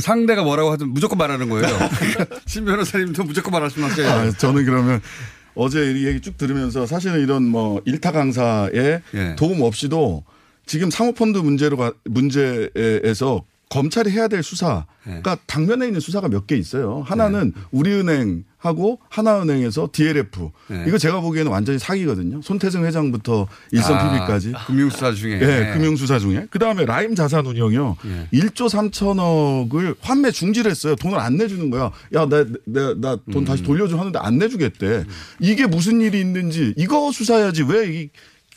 [0.00, 1.68] 상대가 뭐라고 하든 무조건 말하는 거예요.
[2.62, 4.08] 신 변호사님도 무조건 말하시면 하세요.
[4.08, 5.00] 아, 저는 그러면
[5.54, 9.36] 어제 이 얘기 쭉 들으면서 사실은 이런 뭐 일타 강사의 예.
[9.36, 10.24] 도움 없이도
[10.64, 15.22] 지금 사모펀드 문제로 가, 문제에서 검찰이 해야 될 수사가 예.
[15.46, 17.02] 당면에 있는 수사가 몇 개 있어요.
[17.06, 20.84] 하나는 우리은행하고 하나은행에서 DLF 예.
[20.86, 22.42] 이거 제가 보기에는 완전히 사기거든요.
[22.42, 25.40] 손태승 회장부터 일선 아, PB까지 금융수사 중에.
[25.40, 26.46] 예, 금융수사 중에.
[26.50, 27.96] 그 다음에 라임 자산운용이요.
[28.04, 28.38] 예.
[28.38, 30.94] 1조 3천억을 환매 중지를 했어요.
[30.96, 31.90] 돈을 안 내주는 거야.
[32.14, 33.44] 야, 나, 나, 나돈 음.
[33.44, 35.04] 다시 돌려줘 하는데 안 내주겠대.
[35.40, 38.08] 이게 무슨 일이 있는지 이거 수사해야지 왜 이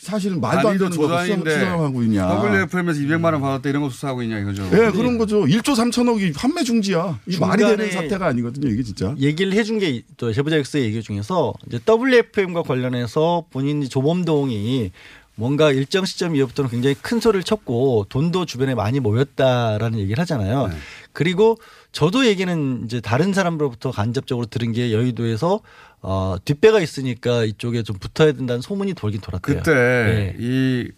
[0.06, 2.30] 사실은 말도 안 되는 거 수사, 조단인데 수사하고 있냐.
[2.46, 4.64] WFM에서 200만 원 받았다 이런 거 수사하고 있냐 이거죠.
[4.74, 5.42] 예, 그런 거죠.
[5.46, 7.20] 1조 3천억이 환매 중지야.
[7.28, 8.70] 이 말이 되는 사태가 아니거든요.
[8.70, 9.16] 이게 진짜.
[9.20, 14.92] 얘기를 해준 게 또 제보자 엑스의 얘기 중에서 이제 WFM과 관련해서 본인이 조범동이
[15.36, 20.68] 뭔가 일정 시점 이후부터는 굉장히 큰 소리를 쳤고 돈도 주변에 많이 모였다라는 얘기를 하잖아요.
[20.68, 20.76] 네.
[21.12, 21.58] 그리고
[21.92, 25.60] 저도 얘기는 이제 다른 사람으로부터 간접적으로 들은 게 여의도에서
[26.08, 29.58] 어, 뒷배가 있으니까 이쪽에 좀 붙어야 된다는 소문이 돌긴 돌았대요.
[29.58, 30.36] 그때 네.
[30.38, 30.92] 이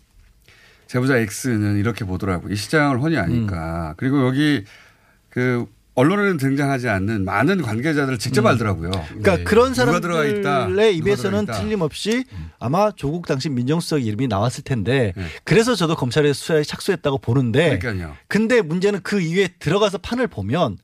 [0.88, 2.50] 제보자 X는 이렇게 보더라고.
[2.50, 3.92] 이 시장을 훤히 아니까.
[3.92, 3.94] 음.
[3.96, 4.66] 그리고 여기
[5.30, 8.48] 그 언론에는 등장하지 않는 많은 관계자들을 직접 음.
[8.48, 8.92] 알더라고요.
[8.92, 9.44] 그러니까 네.
[9.46, 9.86] 그런 있다.
[9.86, 10.42] 사람들의
[10.72, 11.54] 누가 입에서는 있다.
[11.54, 12.26] 틀림없이
[12.60, 15.24] 아마 조국 당시 민정수석 이름이 나왔을 텐데 네.
[15.46, 18.14] 그래서 저도 검찰의 수사에 착수했다고 보는데 그러니까요.
[18.28, 20.78] 근데 문제는 그 이후에 들어가서 판을 보면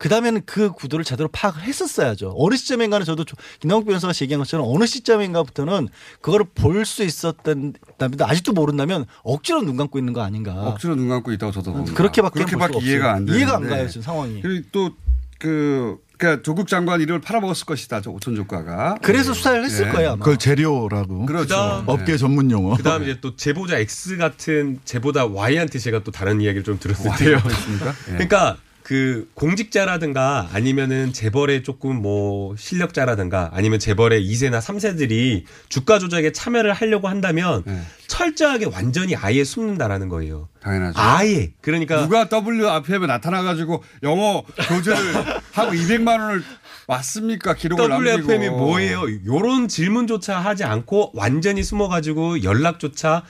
[0.00, 2.34] 그 다음에는 그 구도를 제대로 파악을 했었어야죠.
[2.38, 5.88] 어느 시점인가는 저도 조- 김남국 변호사가 얘기한 것처럼 어느 시점인가부터는
[6.22, 10.52] 그거를 볼수 있었던, 다면 아직도 모른다면 억지로 눈 감고 있는 거 아닌가.
[10.54, 11.94] 억지로 눈 감고 있다고 저도 봅니다.
[11.94, 13.12] 그렇게밖에 그렇게밖에 이해가.
[13.12, 13.36] 안 되는데.
[13.38, 14.40] 이해가 안 가요, 지금 상황이.
[14.40, 18.00] 그리고 또그 그러니까 조국 장관 이름을 팔아먹었을 것이다.
[18.00, 19.00] 저 오천 조가가.
[19.02, 19.90] 그래서 수사를 했을 예.
[19.92, 20.18] 거예요, 아마.
[20.24, 21.26] 그걸 재료라고.
[21.26, 21.46] 그렇죠.
[21.48, 22.74] 그다음- 업계 전문 용어.
[22.76, 27.36] 그다음 이제 또 제보자 X 같은 제보자 Y한테 제가 또 다른 이야기를 좀 들었는데요.
[27.36, 27.88] Y가 있습니까?
[28.08, 28.12] 예.
[28.16, 28.56] 그러니까
[28.90, 37.06] 그 공직자라든가 아니면은 재벌의 조금 뭐 실력자라든가 아니면 재벌의 2세나 3세들이 주가 조작에 참여를 하려고
[37.06, 37.80] 한다면 네.
[38.08, 40.48] 철저하게 완전히 아예 숨는다라는 거예요.
[40.60, 40.98] 당연하죠.
[40.98, 41.52] 아예.
[41.60, 44.98] 그러니까 누가 WFM에 나타나 가지고 영어 교재를
[45.52, 46.42] 하고 200만 원을
[46.88, 47.54] 맞습니까?
[47.54, 48.56] 기록을 WFM이 남기고.
[48.56, 49.02] 뭐예요?
[49.24, 53.22] 요런 질문조차 하지 않고 완전히 숨어 가지고 연락조차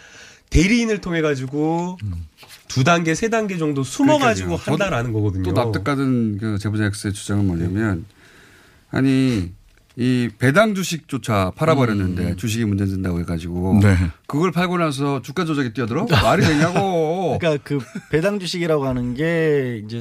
[0.48, 1.98] 대리인을 통해 가지고
[2.70, 4.72] 두 단계, 세 단계 정도 숨어가지고 그러니까요.
[4.72, 5.42] 한다라는 거거든요.
[5.42, 8.04] 또 납득가는 그 제보자 X의 주장은 뭐냐면
[8.90, 9.50] 아니
[9.96, 13.96] 이 배당 주식조차 팔아버렸는데 주식이 문제된다고 해가지고 네.
[14.28, 17.36] 그걸 팔고 나서 주가 조작에 뛰어들어 말이 되냐고.
[17.42, 20.00] 그러니까 그 배당 주식이라고 하는 게 이제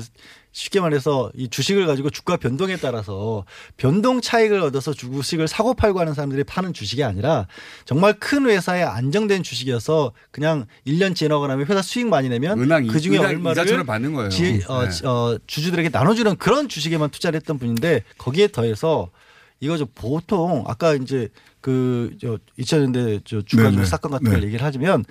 [0.51, 3.45] 쉽게 말해서 이 주식을 가지고 주가 변동에 따라서
[3.77, 7.47] 변동 차익을 얻어서 주식을 사고 팔고 하는 사람들이 파는 주식이 아니라
[7.85, 12.99] 정말 큰 회사의 안정된 주식이어서 그냥 1년 지나고 나면 회사 수익 많이 내면 은행 그
[12.99, 14.29] 중에 얼마를 받는 거예요.
[14.29, 14.89] 지- 어, 네.
[14.89, 19.11] 지- 어, 주주들에게 나눠주는 그런 주식에만 투자를 했던 분인데 거기에 더해서
[19.59, 21.29] 이거 저 보통 아까 이제
[21.61, 23.75] 그 저 2000년대 저 주가 네네.
[23.75, 24.31] 조작 사건 같은 네.
[24.31, 25.03] 걸 얘기를 하자면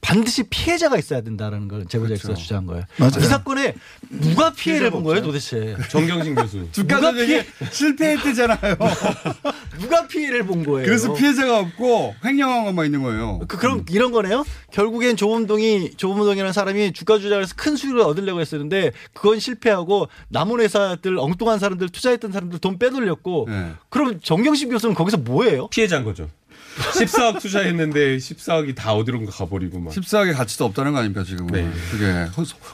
[0.00, 2.84] 반드시 피해자가 있어야 된다라는 걸 제보자 X가 주장한 거예요.
[2.96, 3.14] 맞아요.
[3.18, 3.74] 이 사건에
[4.08, 5.22] 누가 피해를 본 거예요.
[5.22, 5.76] 도대체?
[5.90, 6.68] 정경심 교수.
[6.70, 7.42] 주가 누가 조작이
[7.72, 8.76] 실패했대잖아요.
[9.80, 10.86] 누가 피해를 본 거예요?
[10.86, 13.40] 그래서 피해자가 없고 횡령한 것만 있는 거예요.
[13.48, 14.44] 그, 그럼 이런 거네요.
[14.72, 21.18] 결국엔 조범동이 조범동이라는 사람이 주가 조작을 해서 큰 수익을 얻으려고 했었는데 그건 실패하고 남은 회사들
[21.18, 23.72] 엉뚱한 사람들 투자했던 사람들 돈 빼돌렸고 네.
[23.88, 25.68] 그럼 정경심 교수는 거기서 뭐예요?
[25.68, 26.28] 피해자인 거죠.
[26.76, 29.92] 14억 투자했는데 14억이 다 어디론가 가버리고 막.
[29.94, 31.46] 14억의 가치도 없다는 거 아닙니까 지금?
[31.48, 31.68] 네.
[31.90, 32.26] 그게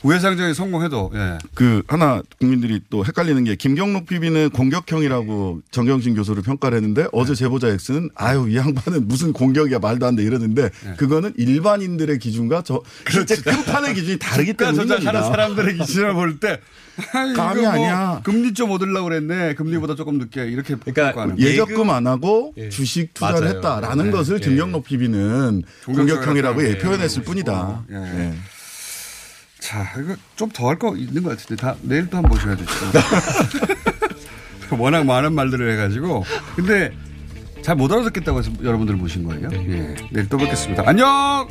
[0.02, 1.38] 우회상정이 성공해도 예.
[1.54, 7.68] 그 하나 국민들이 또 헷갈리는 게 김경록 PB는 공격형이라고 정경심 교수를 평가를 했는데 어제 제보자
[7.68, 13.36] X는 아유 이 양반은 무슨 공격이야 말도 안 돼 이러는데 그거는 일반인들의 기준과 저 실제
[13.36, 14.96] 큰 판의 기준이 다르기 주가 때문입니다.
[14.98, 16.60] 조작하는 사람들의 기준을 볼 때
[17.34, 18.20] 감이 뭐 아니야.
[18.22, 19.54] 금리 좀 얻으려고 그랬네.
[19.54, 22.68] 금리보다 조금 늦게 이렇게 그러니까 예적금 안 하고 예.
[22.68, 23.54] 주식 투자를 맞아요.
[23.56, 24.10] 했다라는 네.
[24.10, 24.40] 것을 예.
[24.40, 27.84] 김경록 PB는 공격형이라고 예, 표현했을 뿐이다.
[27.90, 27.96] 예.
[27.96, 28.34] 예.
[29.58, 32.70] 자, 이거 좀 더 할 거 있는 것 같은데 다 내일 또 한번 보셔야 되죠.
[34.78, 36.24] 워낙 많은 말들을 해가지고
[36.56, 36.92] 근데
[37.62, 39.48] 잘 못 알아듣겠다고 해서 여러분들 모신 거예요.
[39.52, 39.94] 예.
[40.10, 40.82] 내일 또 뵙겠습니다.
[40.86, 41.48] 안녕.